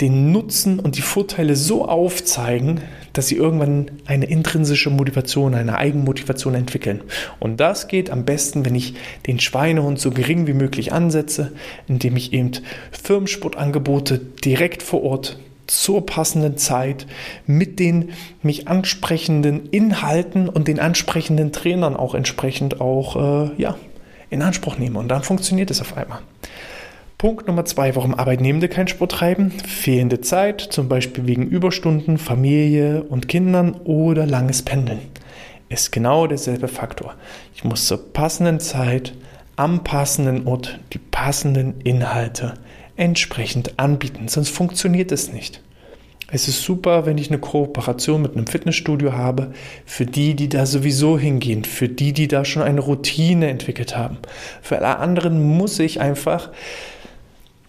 den 0.00 0.30
Nutzen 0.30 0.78
und 0.78 0.96
die 0.96 1.02
Vorteile 1.02 1.56
so 1.56 1.88
aufzeigen, 1.88 2.82
dass 3.14 3.28
sie 3.28 3.36
irgendwann 3.36 3.90
eine 4.04 4.26
intrinsische 4.26 4.90
Motivation, 4.90 5.54
eine 5.54 5.78
Eigenmotivation 5.78 6.54
entwickeln. 6.54 7.02
Und 7.40 7.60
das 7.60 7.88
geht 7.88 8.10
am 8.10 8.24
besten, 8.24 8.66
wenn 8.66 8.74
ich 8.74 8.94
den 9.26 9.40
Schweinehund 9.40 9.98
so 9.98 10.10
gering 10.10 10.46
wie 10.46 10.52
möglich 10.52 10.92
ansetze, 10.92 11.52
indem 11.88 12.16
ich 12.16 12.32
eben 12.34 12.52
Firmensportangebote 12.92 14.18
direkt 14.18 14.82
vor 14.82 15.02
Ort 15.02 15.38
zur 15.66 16.06
passenden 16.06 16.58
Zeit 16.58 17.06
mit 17.46 17.80
den 17.80 18.10
mich 18.42 18.68
ansprechenden 18.68 19.66
Inhalten 19.70 20.48
und 20.48 20.68
den 20.68 20.78
ansprechenden 20.78 21.52
Trainern 21.52 21.96
auch 21.96 22.14
entsprechend 22.14 22.80
auch 22.80 23.50
äh, 23.50 23.50
ja, 23.56 23.76
in 24.30 24.42
Anspruch 24.42 24.78
nehme. 24.78 24.98
Und 24.98 25.08
dann 25.08 25.22
funktioniert 25.22 25.70
es 25.70 25.80
auf 25.80 25.96
einmal. 25.96 26.20
Punkt 27.18 27.46
Nummer 27.46 27.64
zwei, 27.64 27.96
warum 27.96 28.14
Arbeitnehmende 28.14 28.68
keinen 28.68 28.88
Sport 28.88 29.12
treiben? 29.12 29.50
Fehlende 29.50 30.20
Zeit, 30.20 30.60
zum 30.60 30.86
Beispiel 30.86 31.26
wegen 31.26 31.46
Überstunden, 31.46 32.18
Familie 32.18 33.04
und 33.04 33.26
Kindern 33.26 33.72
oder 33.84 34.26
langes 34.26 34.60
Pendeln. 34.60 35.00
Ist 35.70 35.92
genau 35.92 36.26
derselbe 36.26 36.68
Faktor. 36.68 37.14
Ich 37.54 37.64
muss 37.64 37.86
zur 37.86 38.12
passenden 38.12 38.60
Zeit, 38.60 39.14
am 39.56 39.82
passenden 39.82 40.46
Ort 40.46 40.78
die 40.92 40.98
passenden 40.98 41.80
Inhalte 41.84 42.52
entsprechend 42.96 43.78
anbieten, 43.78 44.28
sonst 44.28 44.50
funktioniert 44.50 45.10
es 45.10 45.32
nicht. 45.32 45.62
Es 46.30 46.48
ist 46.48 46.62
super, 46.62 47.06
wenn 47.06 47.16
ich 47.16 47.30
eine 47.30 47.38
Kooperation 47.38 48.20
mit 48.20 48.36
einem 48.36 48.46
Fitnessstudio 48.46 49.14
habe, 49.14 49.54
für 49.86 50.04
die, 50.04 50.34
die 50.34 50.50
da 50.50 50.66
sowieso 50.66 51.18
hingehen, 51.18 51.64
für 51.64 51.88
die, 51.88 52.12
die 52.12 52.28
da 52.28 52.44
schon 52.44 52.62
eine 52.62 52.80
Routine 52.80 53.48
entwickelt 53.48 53.96
haben. 53.96 54.18
Für 54.60 54.78
alle 54.78 54.98
anderen 54.98 55.56
muss 55.56 55.78
ich 55.78 56.00
einfach 56.00 56.50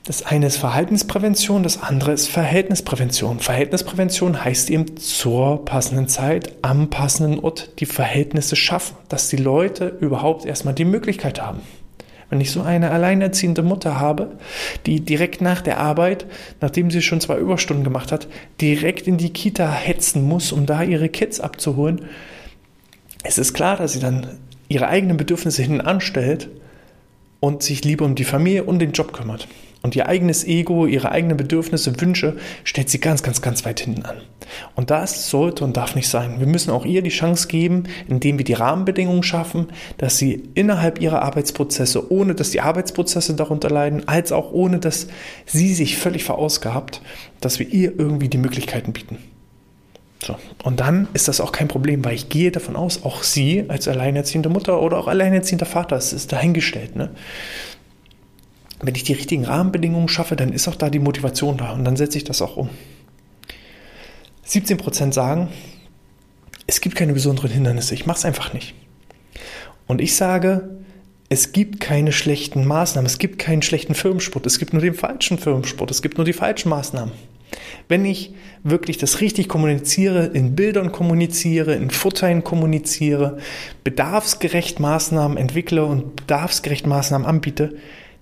das 0.08 0.26
eine 0.26 0.46
ist 0.46 0.56
Verhaltensprävention, 0.56 1.64
das 1.64 1.84
andere 1.84 2.14
ist 2.14 2.30
Verhältnisprävention. 2.30 3.42
Verhältnisprävention 3.42 4.42
heißt 4.42 4.70
eben 4.70 4.96
zur 4.96 5.66
passenden 5.66 6.08
Zeit, 6.08 6.54
am 6.62 6.90
passenden 6.90 7.42
Ort 7.42 7.72
die 7.80 7.86
Verhältnisse 7.86 8.56
schaffen, 8.56 8.96
dass 9.10 9.28
die 9.28 9.36
Leute 9.36 9.98
überhaupt 10.00 10.46
erstmal 10.46 10.74
die 10.74 10.86
Möglichkeit 10.86 11.42
haben. 11.42 11.60
Wenn 12.30 12.40
ich 12.40 12.52
so 12.52 12.62
eine 12.62 12.92
alleinerziehende 12.92 13.64
Mutter 13.64 14.00
habe, 14.00 14.38
die 14.86 15.02
direkt 15.02 15.42
nach 15.42 15.60
der 15.60 15.78
Arbeit, 15.78 16.26
nachdem 16.62 16.90
sie 16.90 17.02
schon 17.02 17.20
zwei 17.20 17.38
Überstunden 17.38 17.84
gemacht 17.84 18.14
hat, 18.14 18.30
direkt 18.62 19.08
in 19.08 19.18
die 19.18 19.34
Kita 19.34 19.70
hetzen 19.70 20.24
muss, 20.24 20.54
um 20.54 20.66
da 20.66 20.84
ihre 20.84 21.10
Kids 21.10 21.42
abzuholen, 21.42 22.06
es 23.24 23.38
ist 23.38 23.54
klar, 23.54 23.76
dass 23.76 23.92
sie 23.92 24.00
dann 24.00 24.38
ihre 24.70 24.88
eigenen 24.88 25.18
Bedürfnisse 25.18 25.64
hinten 25.64 25.82
anstellt 25.82 26.48
und 27.42 27.62
sich 27.62 27.84
lieber 27.84 28.06
um 28.06 28.16
die 28.16 28.24
Familie 28.24 28.64
und 28.64 28.80
den 28.80 28.94
Job 28.94 29.12
kümmert. 29.12 29.50
Und 29.88 29.96
ihr 29.96 30.10
eigenes 30.10 30.44
Ego, 30.44 30.86
ihre 30.86 31.14
eigenen 31.14 31.38
Bedürfnisse, 31.38 32.02
Wünsche 32.02 32.36
stellt 32.66 32.90
sie 32.90 33.00
ganz, 33.00 33.24
ganz, 33.24 33.42
ganz 33.42 33.64
weit 33.64 33.80
hinten 33.80 34.04
an. 34.04 34.18
Und 34.76 34.90
das 34.90 35.30
sollte 35.30 35.64
und 35.64 35.78
darf 35.78 35.96
nicht 35.96 36.10
sein. 36.10 36.42
Wir 36.42 36.46
müssen 36.46 36.72
auch 36.72 36.84
ihr 36.84 37.02
die 37.02 37.10
Chance 37.10 37.48
geben, 37.48 37.84
indem 38.10 38.38
wir 38.38 38.44
die 38.44 38.52
Rahmenbedingungen 38.52 39.24
schaffen, 39.24 39.68
dass 39.98 40.18
sie 40.18 40.44
innerhalb 40.56 41.00
ihrer 41.00 41.22
Arbeitsprozesse, 41.22 42.12
ohne 42.12 42.36
dass 42.36 42.50
die 42.50 42.60
Arbeitsprozesse 42.60 43.34
darunter 43.34 43.70
leiden, 43.70 44.10
als 44.10 44.34
auch 44.34 44.52
ohne 44.52 44.80
dass 44.80 45.08
sie 45.46 45.74
sich 45.74 45.96
völlig 45.96 46.26
verausgabt, 46.26 47.02
dass 47.40 47.58
wir 47.58 47.70
ihr 47.70 47.98
irgendwie 47.98 48.28
die 48.28 48.40
Möglichkeiten 48.40 48.92
bieten. 48.92 49.20
So. 50.22 50.36
Und 50.66 50.82
dann 50.82 51.08
ist 51.14 51.30
das 51.30 51.40
auch 51.40 51.54
kein 51.54 51.70
Problem, 51.70 52.04
weil 52.04 52.16
ich 52.16 52.28
gehe 52.28 52.52
davon 52.52 52.76
aus, 52.76 53.06
auch 53.06 53.24
sie 53.24 53.64
als 53.70 53.88
alleinerziehende 53.88 54.50
Mutter 54.50 54.82
oder 54.82 54.98
auch 54.98 55.08
alleinerziehender 55.08 55.66
Vater, 55.66 55.96
es 55.96 56.12
ist 56.12 56.34
dahingestellt, 56.34 56.98
ne? 56.98 57.12
Wenn 58.80 58.96
ich 58.96 59.04
die 59.04 59.14
richtigen 59.14 59.46
Rahmenbedingungen 59.46 60.08
schaffe, 60.08 60.36
dann 60.36 60.54
ist 60.54 60.68
auch 60.68 60.76
da 60.76 60.90
die 60.90 61.00
Motivation 61.00 61.58
da 61.58 61.74
und 61.74 61.84
dann 61.84 61.98
setze 61.98 62.18
ich 62.18 62.24
das 62.24 62.42
auch 62.42 62.58
um. 62.58 62.70
17% 64.46 65.14
sagen, 65.14 65.50
es 66.68 66.82
gibt 66.82 66.96
keine 66.96 67.14
besonderen 67.14 67.52
Hindernisse, 67.52 67.94
ich 67.94 68.06
mache 68.06 68.18
es 68.18 68.26
einfach 68.26 68.54
nicht. 68.54 68.76
Und 69.88 70.02
ich 70.02 70.16
sage, 70.16 70.78
es 71.30 71.52
gibt 71.52 71.80
keine 71.80 72.12
schlechten 72.12 72.66
Maßnahmen, 72.66 73.06
es 73.06 73.18
gibt 73.18 73.40
keinen 73.40 73.62
schlechten 73.62 73.96
Firmensport, 73.96 74.46
es 74.46 74.60
gibt 74.60 74.74
nur 74.74 74.82
den 74.82 74.94
falschen 74.94 75.38
Firmensport, 75.38 75.92
es 75.92 76.02
gibt 76.02 76.18
nur 76.18 76.26
die 76.26 76.34
falschen 76.34 76.70
Maßnahmen. 76.70 77.14
Wenn 77.88 78.06
ich 78.06 78.34
wirklich 78.64 78.98
das 78.98 79.22
richtig 79.22 79.48
kommuniziere, 79.48 80.26
in 80.26 80.56
Bildern 80.56 80.92
kommuniziere, 80.92 81.74
in 81.76 81.90
Vorteilen 81.90 82.44
kommuniziere, 82.44 83.38
bedarfsgerecht 83.84 84.80
Maßnahmen 84.80 85.38
entwickle 85.38 85.86
und 85.86 86.16
bedarfsgerecht 86.18 86.86
Maßnahmen 86.86 87.26
anbiete, 87.26 87.76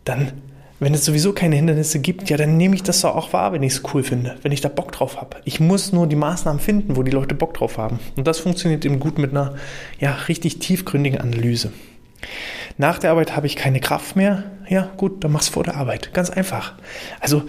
dann, 0.06 0.32
wenn 0.80 0.94
es 0.94 1.06
sowieso 1.06 1.34
keine 1.34 1.56
Hindernisse 1.56 2.00
gibt, 2.00 2.30
ja, 2.30 2.38
dann 2.38 2.58
nehme 2.58 2.76
ich 2.76 2.84
das 2.84 3.04
auch 3.04 3.34
wahr, 3.34 3.52
wenn 3.54 3.64
ich 3.64 3.74
es 3.74 3.84
cool 3.94 4.04
finde, 4.04 4.38
wenn 4.42 4.52
ich 4.52 4.62
da 4.62 4.70
Bock 4.70 4.92
drauf 4.92 5.18
habe. 5.20 5.38
Ich 5.46 5.60
muss 5.60 5.92
nur 5.92 6.08
die 6.08 6.16
Maßnahmen 6.16 6.60
finden, 6.60 6.96
wo 6.96 7.04
die 7.04 7.12
Leute 7.12 7.36
Bock 7.36 7.54
drauf 7.54 7.78
haben. 7.78 8.00
Und 8.16 8.28
das 8.28 8.40
funktioniert 8.40 8.86
eben 8.86 9.00
gut 9.00 9.18
mit 9.18 9.32
einer 9.32 9.56
ja, 10.00 10.14
richtig 10.28 10.60
tiefgründigen 10.60 11.20
Analyse. 11.20 11.72
Nach 12.78 13.00
der 13.00 13.12
Arbeit 13.12 13.36
habe 13.36 13.48
ich 13.48 13.56
keine 13.56 13.80
Kraft 13.80 14.16
mehr. 14.16 14.44
Ja, 14.68 14.90
gut, 14.98 15.24
dann 15.24 15.32
mach's 15.32 15.48
vor 15.48 15.64
der 15.64 15.76
Arbeit. 15.76 16.14
Ganz 16.14 16.30
einfach. 16.30 16.74
Also, 17.20 17.44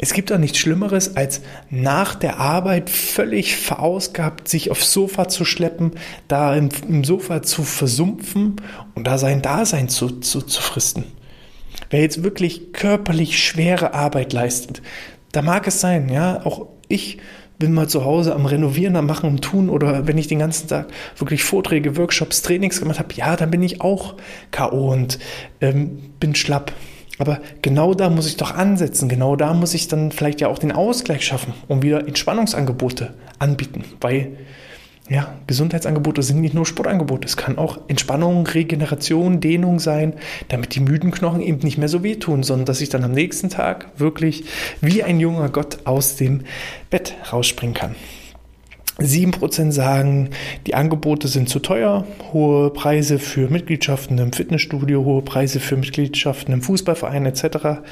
es 0.00 0.12
gibt 0.12 0.32
auch 0.32 0.38
nichts 0.38 0.58
Schlimmeres, 0.58 1.16
als 1.16 1.40
nach 1.70 2.14
der 2.14 2.38
Arbeit 2.38 2.90
völlig 2.90 3.56
verausgabt, 3.56 4.48
sich 4.48 4.70
aufs 4.70 4.92
Sofa 4.92 5.28
zu 5.28 5.44
schleppen, 5.44 5.92
da 6.28 6.54
im, 6.56 6.70
im 6.88 7.04
Sofa 7.04 7.42
zu 7.42 7.62
versumpfen 7.62 8.56
und 8.94 9.06
da 9.06 9.18
sein 9.18 9.40
Dasein 9.40 9.88
zu, 9.88 10.20
zu, 10.20 10.42
zu 10.42 10.62
fristen. 10.62 11.04
Wer 11.90 12.00
jetzt 12.00 12.22
wirklich 12.22 12.72
körperlich 12.72 13.42
schwere 13.42 13.94
Arbeit 13.94 14.32
leistet, 14.32 14.82
da 15.32 15.42
mag 15.42 15.66
es 15.66 15.80
sein, 15.80 16.08
ja, 16.08 16.44
auch 16.44 16.66
ich 16.88 17.18
bin 17.58 17.72
mal 17.72 17.88
zu 17.88 18.04
Hause 18.04 18.34
am 18.34 18.46
Renovieren, 18.46 18.96
am 18.96 19.06
Machen, 19.06 19.28
am 19.28 19.40
Tun 19.40 19.68
oder 19.68 20.06
wenn 20.06 20.18
ich 20.18 20.26
den 20.26 20.40
ganzen 20.40 20.68
Tag 20.68 20.88
wirklich 21.16 21.44
Vorträge, 21.44 21.96
Workshops, 21.96 22.42
Trainings 22.42 22.80
gemacht 22.80 22.98
habe, 22.98 23.14
ja, 23.14 23.36
dann 23.36 23.50
bin 23.50 23.62
ich 23.62 23.80
auch 23.80 24.14
K.O. 24.50 24.92
und 24.92 25.18
ähm, 25.60 25.98
bin 26.18 26.34
schlapp. 26.34 26.72
Aber 27.18 27.40
genau 27.62 27.94
da 27.94 28.10
muss 28.10 28.26
ich 28.26 28.36
doch 28.36 28.54
ansetzen, 28.54 29.08
genau 29.08 29.36
da 29.36 29.54
muss 29.54 29.72
ich 29.74 29.86
dann 29.86 30.10
vielleicht 30.10 30.40
ja 30.40 30.48
auch 30.48 30.58
den 30.58 30.72
Ausgleich 30.72 31.24
schaffen 31.24 31.54
und 31.68 31.82
wieder 31.82 32.06
Entspannungsangebote 32.06 33.14
anbieten, 33.38 33.84
weil 34.00 34.36
Ja, 35.10 35.34
Gesundheitsangebote 35.46 36.22
sind 36.22 36.40
nicht 36.40 36.54
nur 36.54 36.64
Sportangebote. 36.64 37.26
Es 37.26 37.36
kann 37.36 37.58
auch 37.58 37.78
Entspannung, 37.88 38.46
Regeneration, 38.46 39.38
Dehnung 39.38 39.78
sein, 39.78 40.14
damit 40.48 40.74
die 40.74 40.80
müden 40.80 41.10
Knochen 41.10 41.42
eben 41.42 41.58
nicht 41.58 41.76
mehr 41.76 41.88
so 41.88 42.02
wehtun, 42.02 42.42
sondern 42.42 42.64
dass 42.64 42.80
ich 42.80 42.88
dann 42.88 43.04
am 43.04 43.12
nächsten 43.12 43.50
Tag 43.50 43.88
wirklich 43.98 44.44
wie 44.80 45.02
ein 45.02 45.20
junger 45.20 45.50
Gott 45.50 45.80
aus 45.84 46.16
dem 46.16 46.44
Bett 46.88 47.14
rausspringen 47.30 47.74
kann. 47.74 47.94
7% 48.98 49.72
sagen, 49.72 50.30
die 50.66 50.74
Angebote 50.74 51.28
sind 51.28 51.50
zu 51.50 51.58
teuer, 51.58 52.06
hohe 52.32 52.70
Preise 52.70 53.18
für 53.18 53.50
Mitgliedschaften 53.50 54.16
im 54.18 54.32
Fitnessstudio, 54.32 55.04
hohe 55.04 55.20
Preise 55.20 55.60
für 55.60 55.76
Mitgliedschaften 55.76 56.54
im 56.54 56.62
Fußballverein 56.62 57.26
etc. 57.26 57.82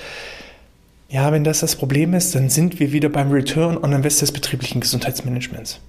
Ja, 1.11 1.31
wenn 1.31 1.45
das 1.45 1.61
das 1.61 1.77
Problem 1.77 2.15
ist, 2.15 2.35
dann 2.35 2.49
sind 2.49 2.81
wir 2.81 2.93
wieder 2.93 3.11
beim 3.11 3.33
Return 3.33 3.77
on 3.77 3.93
Invest 3.93 4.23
des 4.23 4.33
betrieblichen 4.33 4.81
Gesundheitsmanagements. 4.81 5.81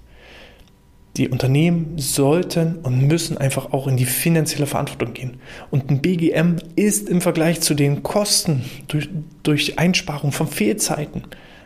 Die 1.17 1.29
Unternehmen 1.29 1.93
sollten 1.97 2.77
und 2.77 3.07
müssen 3.07 3.37
einfach 3.37 3.71
auch 3.71 3.87
in 3.87 3.97
die 3.97 4.05
finanzielle 4.05 4.65
Verantwortung 4.65 5.13
gehen. 5.13 5.37
Und 5.69 5.91
ein 5.91 6.01
BGM 6.01 6.57
ist 6.75 7.07
im 7.07 7.21
Vergleich 7.21 7.61
zu 7.61 7.75
den 7.75 8.01
Kosten 8.01 8.63
durch, 8.87 9.09
durch 9.43 9.77
Einsparung 9.77 10.31
von 10.31 10.47
Fehlzeiten, 10.47 11.23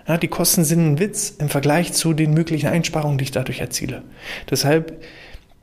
ja, 0.07 0.17
die 0.17 0.29
Kosten 0.29 0.63
sind 0.63 0.79
ein 0.79 0.99
Witz 0.99 1.35
im 1.37 1.49
Vergleich 1.49 1.91
zu 1.91 2.13
den 2.13 2.33
möglichen 2.33 2.67
Einsparungen, 2.67 3.17
die 3.17 3.25
ich 3.25 3.31
dadurch 3.31 3.59
erziele. 3.59 4.03
Deshalb 4.49 5.03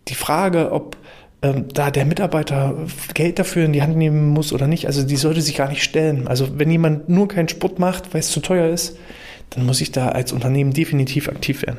die 0.09 0.14
Frage, 0.14 0.71
ob 0.71 0.99
ähm, 1.41 1.67
da 1.73 1.91
der 1.91 2.05
Mitarbeiter 2.05 2.76
Geld 3.14 3.38
dafür 3.38 3.64
in 3.64 3.73
die 3.73 3.81
Hand 3.81 3.97
nehmen 3.97 4.29
muss 4.29 4.53
oder 4.53 4.67
nicht, 4.67 4.87
also 4.87 5.03
die 5.03 5.17
sollte 5.17 5.41
sich 5.41 5.57
gar 5.57 5.71
nicht 5.71 5.83
stellen. 5.83 6.29
Also 6.29 6.59
wenn 6.59 6.71
jemand 6.71 7.09
nur 7.09 7.26
keinen 7.26 7.49
Sport 7.49 7.79
macht, 7.79 8.12
weil 8.12 8.21
es 8.21 8.31
zu 8.31 8.41
teuer 8.41 8.69
ist, 8.69 8.99
dann 9.50 9.64
muss 9.64 9.81
ich 9.81 9.93
da 9.93 10.11
als 10.11 10.33
Unternehmen 10.33 10.73
definitiv 10.73 11.29
aktiv 11.29 11.62
werden. 11.62 11.79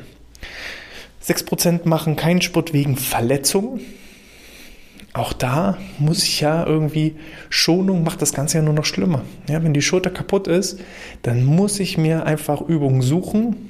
6% 1.26 1.88
machen 1.88 2.16
keinen 2.16 2.42
Sport 2.42 2.74
wegen 2.74 2.98
Verletzungen. 2.98 3.82
Auch 5.14 5.34
da 5.34 5.78
muss 5.98 6.24
ich 6.24 6.42
ja 6.42 6.66
irgendwie, 6.66 7.16
Schonung 7.50 8.04
macht 8.04 8.22
das 8.22 8.34
Ganze 8.34 8.58
ja 8.58 8.64
nur 8.64 8.74
noch 8.74 8.86
schlimmer. 8.86 9.24
Ja, 9.50 9.64
wenn 9.64 9.74
die 9.74 9.82
Schulter 9.82 10.10
kaputt 10.10 10.48
ist, 10.48 10.82
dann 11.22 11.46
muss 11.46 11.80
ich 11.80 11.98
mir 11.98 12.26
einfach 12.26 12.62
Übungen 12.62 13.02
suchen 13.02 13.70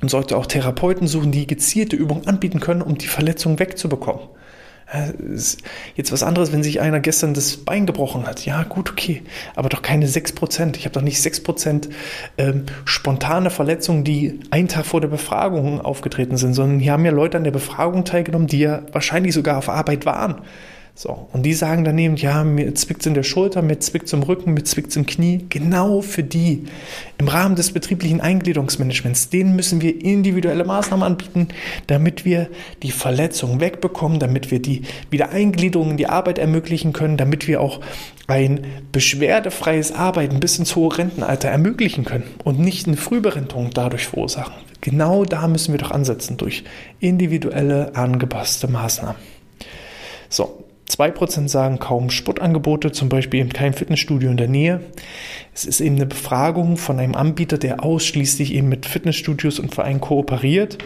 und 0.00 0.10
sollte 0.10 0.36
auch 0.36 0.46
Therapeuten 0.46 1.08
suchen, 1.08 1.32
die 1.32 1.46
gezielte 1.46 1.96
Übungen 1.96 2.26
anbieten 2.28 2.60
können, 2.60 2.82
um 2.82 2.96
die 2.96 3.08
Verletzung 3.08 3.58
wegzubekommen. 3.58 4.28
Jetzt 5.94 6.10
was 6.10 6.22
anderes, 6.22 6.52
wenn 6.52 6.64
sich 6.64 6.80
einer 6.80 6.98
gestern 6.98 7.32
das 7.32 7.58
Bein 7.58 7.86
gebrochen 7.86 8.26
hat. 8.26 8.44
Ja, 8.44 8.64
gut, 8.64 8.90
okay. 8.90 9.22
Aber 9.54 9.68
doch 9.68 9.82
keine 9.82 10.06
6%. 10.06 10.76
Ich 10.76 10.84
habe 10.84 10.94
doch 10.94 11.02
nicht 11.02 11.20
6% 11.20 11.88
ähm, 12.38 12.66
spontane 12.84 13.50
Verletzungen, 13.50 14.02
die 14.02 14.40
einen 14.50 14.68
Tag 14.68 14.86
vor 14.86 15.00
der 15.00 15.08
Befragung 15.08 15.80
aufgetreten 15.80 16.36
sind, 16.36 16.54
sondern 16.54 16.80
hier 16.80 16.92
haben 16.92 17.04
ja 17.04 17.12
Leute 17.12 17.36
an 17.36 17.44
der 17.44 17.52
Befragung 17.52 18.04
teilgenommen, 18.04 18.48
die 18.48 18.58
ja 18.58 18.82
wahrscheinlich 18.90 19.32
sogar 19.32 19.58
auf 19.58 19.68
Arbeit 19.68 20.06
waren. 20.06 20.42
So, 20.94 21.28
und 21.32 21.44
die 21.44 21.54
sagen 21.54 21.84
daneben, 21.84 22.16
ja, 22.16 22.44
mir 22.44 22.74
zwickt 22.74 23.00
es 23.00 23.06
in 23.06 23.14
der 23.14 23.22
Schulter, 23.22 23.62
mir 23.62 23.78
zwickt 23.78 24.06
es 24.06 24.12
im 24.12 24.22
Rücken, 24.22 24.52
mir 24.52 24.64
zwickt 24.64 24.90
es 24.90 24.96
im 24.96 25.06
Knie. 25.06 25.46
Genau 25.48 26.02
für 26.02 26.22
die. 26.22 26.66
Im 27.18 27.28
Rahmen 27.28 27.56
des 27.56 27.72
betrieblichen 27.72 28.20
Eingliederungsmanagements, 28.20 29.30
denen 29.30 29.56
müssen 29.56 29.80
wir 29.80 30.04
individuelle 30.04 30.64
Maßnahmen 30.64 31.04
anbieten, 31.04 31.48
damit 31.86 32.24
wir 32.24 32.48
die 32.82 32.90
Verletzung 32.90 33.60
wegbekommen, 33.60 34.18
damit 34.18 34.50
wir 34.50 34.60
die 34.60 34.82
Wiedereingliederung 35.10 35.92
in 35.92 35.96
die 35.96 36.08
Arbeit 36.08 36.38
ermöglichen 36.38 36.92
können, 36.92 37.16
damit 37.16 37.48
wir 37.48 37.60
auch 37.60 37.80
ein 38.26 38.66
beschwerdefreies 38.92 39.92
Arbeiten 39.92 40.38
bis 40.38 40.58
ins 40.58 40.76
hohe 40.76 40.96
Rentenalter 40.96 41.48
ermöglichen 41.48 42.04
können 42.04 42.24
und 42.44 42.58
nicht 42.58 42.86
eine 42.86 42.96
Frühberentung 42.96 43.70
dadurch 43.72 44.06
verursachen. 44.06 44.54
Genau 44.80 45.24
da 45.24 45.48
müssen 45.48 45.72
wir 45.72 45.78
doch 45.78 45.90
ansetzen 45.90 46.36
durch 46.36 46.64
individuelle 47.00 47.94
angepasste 47.96 48.68
Maßnahmen. 48.68 49.20
So, 50.28 50.64
2% 50.90 51.48
sagen 51.48 51.78
kaum 51.78 52.10
Sportangebote, 52.10 52.92
zum 52.92 53.08
Beispiel 53.08 53.40
eben 53.40 53.52
kein 53.52 53.72
Fitnessstudio 53.72 54.30
in 54.30 54.36
der 54.36 54.48
Nähe. 54.48 54.80
Es 55.54 55.64
ist 55.64 55.80
eben 55.80 55.96
eine 55.96 56.06
Befragung 56.06 56.76
von 56.76 56.98
einem 56.98 57.14
Anbieter, 57.14 57.58
der 57.58 57.84
ausschließlich 57.84 58.52
eben 58.54 58.68
mit 58.68 58.86
Fitnessstudios 58.86 59.58
und 59.58 59.74
Vereinen 59.74 60.00
kooperiert. 60.00 60.78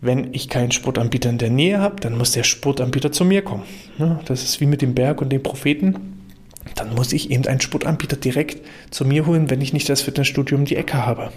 Wenn 0.00 0.34
ich 0.34 0.48
keinen 0.48 0.70
Sportanbieter 0.70 1.30
in 1.30 1.38
der 1.38 1.50
Nähe 1.50 1.80
habe, 1.80 2.00
dann 2.00 2.16
muss 2.16 2.32
der 2.32 2.42
Sportanbieter 2.42 3.10
zu 3.10 3.24
mir 3.24 3.42
kommen. 3.42 3.64
Das 4.26 4.42
ist 4.44 4.60
wie 4.60 4.66
mit 4.66 4.82
dem 4.82 4.94
Berg 4.94 5.20
und 5.20 5.30
dem 5.30 5.42
Propheten. 5.42 6.20
Dann 6.74 6.94
muss 6.94 7.12
ich 7.12 7.30
eben 7.30 7.46
einen 7.46 7.60
Sportanbieter 7.60 8.16
direkt 8.16 8.66
zu 8.90 9.04
mir 9.04 9.26
holen, 9.26 9.50
wenn 9.50 9.60
ich 9.60 9.72
nicht 9.72 9.88
das 9.88 10.02
Fitnessstudio 10.02 10.56
um 10.56 10.64
die 10.64 10.76
Ecke 10.76 11.06
habe. 11.06 11.30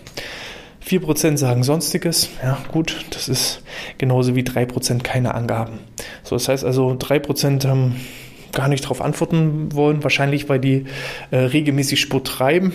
4% 0.87 1.37
sagen 1.37 1.63
Sonstiges. 1.63 2.29
Ja, 2.41 2.57
gut, 2.71 3.05
das 3.09 3.27
ist 3.27 3.61
genauso 3.97 4.35
wie 4.35 4.43
3% 4.43 5.03
keine 5.03 5.35
Angaben. 5.35 5.79
So, 6.23 6.35
das 6.35 6.47
heißt 6.47 6.63
also, 6.63 6.91
3% 6.91 7.67
haben 7.67 7.95
gar 8.53 8.67
nicht 8.69 8.85
darauf 8.85 9.01
antworten 9.01 9.73
wollen, 9.73 10.03
wahrscheinlich 10.03 10.49
weil 10.49 10.59
die 10.59 10.85
äh, 11.31 11.37
regelmäßig 11.37 11.99
Sport 11.99 12.27
treiben. 12.27 12.73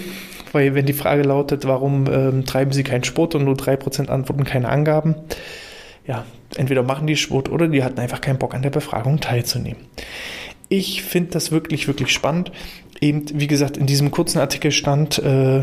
Weil 0.53 0.75
wenn 0.75 0.85
die 0.85 0.92
Frage 0.92 1.22
lautet, 1.22 1.66
warum 1.66 2.07
ähm, 2.12 2.44
treiben 2.44 2.72
sie 2.72 2.83
keinen 2.83 3.05
Sport 3.05 3.35
und 3.35 3.44
nur 3.44 3.55
3% 3.55 4.09
antworten 4.09 4.44
keine 4.44 4.68
Angaben, 4.68 5.14
ja, 6.07 6.25
entweder 6.57 6.83
machen 6.83 7.07
die 7.07 7.16
Sport 7.16 7.48
oder 7.48 7.68
die 7.68 7.83
hatten 7.83 7.98
einfach 7.98 8.20
keinen 8.20 8.38
Bock 8.38 8.55
an 8.55 8.62
der 8.62 8.70
Befragung 8.70 9.20
teilzunehmen. 9.20 9.81
Ich 10.68 11.03
finde 11.03 11.31
das 11.31 11.53
wirklich, 11.53 11.87
wirklich 11.87 12.11
spannend. 12.11 12.53
Eben, 13.01 13.25
wie 13.35 13.46
gesagt, 13.46 13.77
in 13.79 13.87
diesem 13.87 14.11
kurzen 14.11 14.38
Artikel 14.38 14.72
stand, 14.72 15.18
äh, 15.18 15.62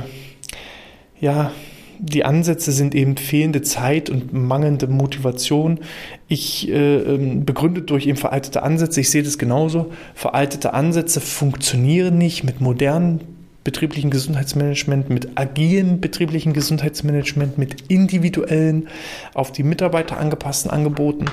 ja, 1.20 1.52
die 2.00 2.24
Ansätze 2.24 2.72
sind 2.72 2.96
eben 2.96 3.18
fehlende 3.18 3.62
Zeit 3.62 4.10
und 4.10 4.34
mangelnde 4.34 4.88
Motivation. 4.88 5.80
Ich 6.28 6.70
äh, 6.70 6.98
ähm, 6.98 7.46
begründet 7.46 7.90
durch 7.90 8.08
eben 8.08 8.18
veraltete 8.18 8.64
Ansätze. 8.64 9.02
Ich 9.02 9.10
sehe 9.10 9.22
das 9.24 9.38
genauso. 9.38 9.92
Veraltete 10.16 10.74
Ansätze 10.74 11.20
funktionieren 11.20 12.18
nicht 12.18 12.44
mit 12.44 12.62
modernen 12.62 13.20
betrieblichen 13.66 14.10
Gesundheitsmanagement, 14.10 15.10
mit 15.10 15.38
agilem 15.38 16.00
betrieblichen 16.00 16.54
Gesundheitsmanagement, 16.54 17.58
mit 17.58 17.90
individuellen, 17.90 18.88
auf 19.34 19.52
die 19.52 19.64
Mitarbeiter 19.64 20.18
angepassten 20.18 20.72
Angeboten. 20.72 21.26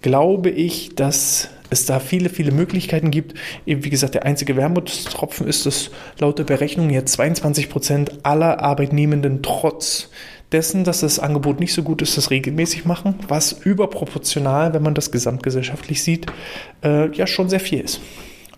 Glaube 0.00 0.50
ich, 0.50 0.94
dass 0.94 1.50
es 1.70 1.86
da 1.86 2.00
viele, 2.00 2.28
viele 2.28 2.52
Möglichkeiten 2.52 3.10
gibt. 3.10 3.34
Eben 3.66 3.84
wie 3.84 3.90
gesagt, 3.90 4.14
der 4.14 4.24
einzige 4.24 4.56
Wermutstropfen 4.56 5.46
ist, 5.46 5.66
dass 5.66 5.90
laut 6.18 6.38
der 6.38 6.44
Berechnung 6.44 6.90
jetzt 6.90 7.12
22 7.12 7.68
Prozent 7.68 8.24
aller 8.24 8.60
Arbeitnehmenden 8.60 9.42
trotz 9.42 10.10
dessen, 10.52 10.84
dass 10.84 11.00
das 11.00 11.18
Angebot 11.18 11.60
nicht 11.60 11.72
so 11.72 11.82
gut 11.82 12.02
ist, 12.02 12.16
das 12.16 12.30
regelmäßig 12.30 12.84
machen, 12.84 13.16
was 13.28 13.52
überproportional, 13.52 14.74
wenn 14.74 14.82
man 14.82 14.94
das 14.94 15.10
gesamtgesellschaftlich 15.10 16.02
sieht, 16.02 16.26
äh, 16.84 17.10
ja 17.12 17.26
schon 17.26 17.48
sehr 17.48 17.60
viel 17.60 17.80
ist. 17.80 18.00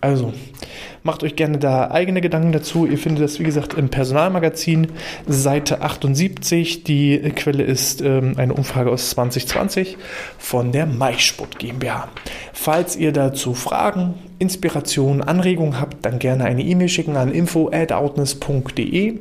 Also, 0.01 0.31
macht 1.03 1.23
euch 1.23 1.35
gerne 1.35 1.57
da 1.57 1.91
eigene 1.91 2.21
Gedanken 2.21 2.53
dazu. 2.53 2.85
Ihr 2.85 2.97
findet 2.97 3.25
das, 3.25 3.39
wie 3.39 3.43
gesagt, 3.43 3.73
im 3.73 3.89
Personalmagazin, 3.89 4.87
Seite 5.27 5.81
78. 5.81 6.85
Die 6.85 7.19
Quelle 7.35 7.63
ist 7.63 8.01
ähm, 8.01 8.35
eine 8.37 8.53
Umfrage 8.53 8.91
aus 8.91 9.09
2020 9.09 9.97
von 10.37 10.71
der 10.71 10.85
Maisport 10.85 11.59
GmbH. 11.59 12.07
Falls 12.53 12.95
ihr 12.95 13.11
dazu 13.11 13.53
Fragen, 13.53 14.13
Inspirationen, 14.39 15.21
Anregungen 15.21 15.81
habt, 15.81 16.05
dann 16.05 16.19
gerne 16.19 16.45
eine 16.45 16.63
E-Mail 16.63 16.87
schicken 16.87 17.17
an 17.17 17.33
info@outness.de. 17.33 19.19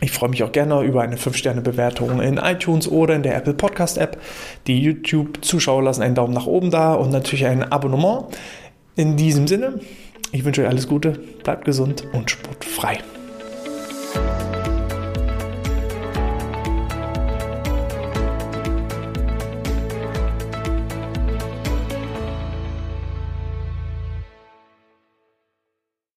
Ich 0.00 0.12
freue 0.12 0.30
mich 0.30 0.44
auch 0.44 0.52
gerne 0.52 0.80
über 0.82 1.02
eine 1.02 1.16
5-Sterne-Bewertung 1.16 2.20
in 2.22 2.36
iTunes 2.36 2.88
oder 2.88 3.16
in 3.16 3.24
der 3.24 3.36
Apple 3.36 3.54
Podcast 3.54 3.98
App. 3.98 4.20
Die 4.68 4.80
YouTube-Zuschauer 4.80 5.82
lassen 5.82 6.02
einen 6.02 6.14
Daumen 6.14 6.32
nach 6.32 6.46
oben 6.46 6.70
da 6.70 6.94
und 6.94 7.10
natürlich 7.10 7.46
ein 7.46 7.64
Abonnement. 7.64 8.26
In 8.98 9.16
diesem 9.16 9.46
Sinne, 9.46 9.78
ich 10.32 10.44
wünsche 10.44 10.62
euch 10.62 10.68
alles 10.68 10.88
Gute, 10.88 11.12
bleibt 11.44 11.64
gesund 11.64 12.02
und 12.12 12.32
sportfrei. 12.32 12.98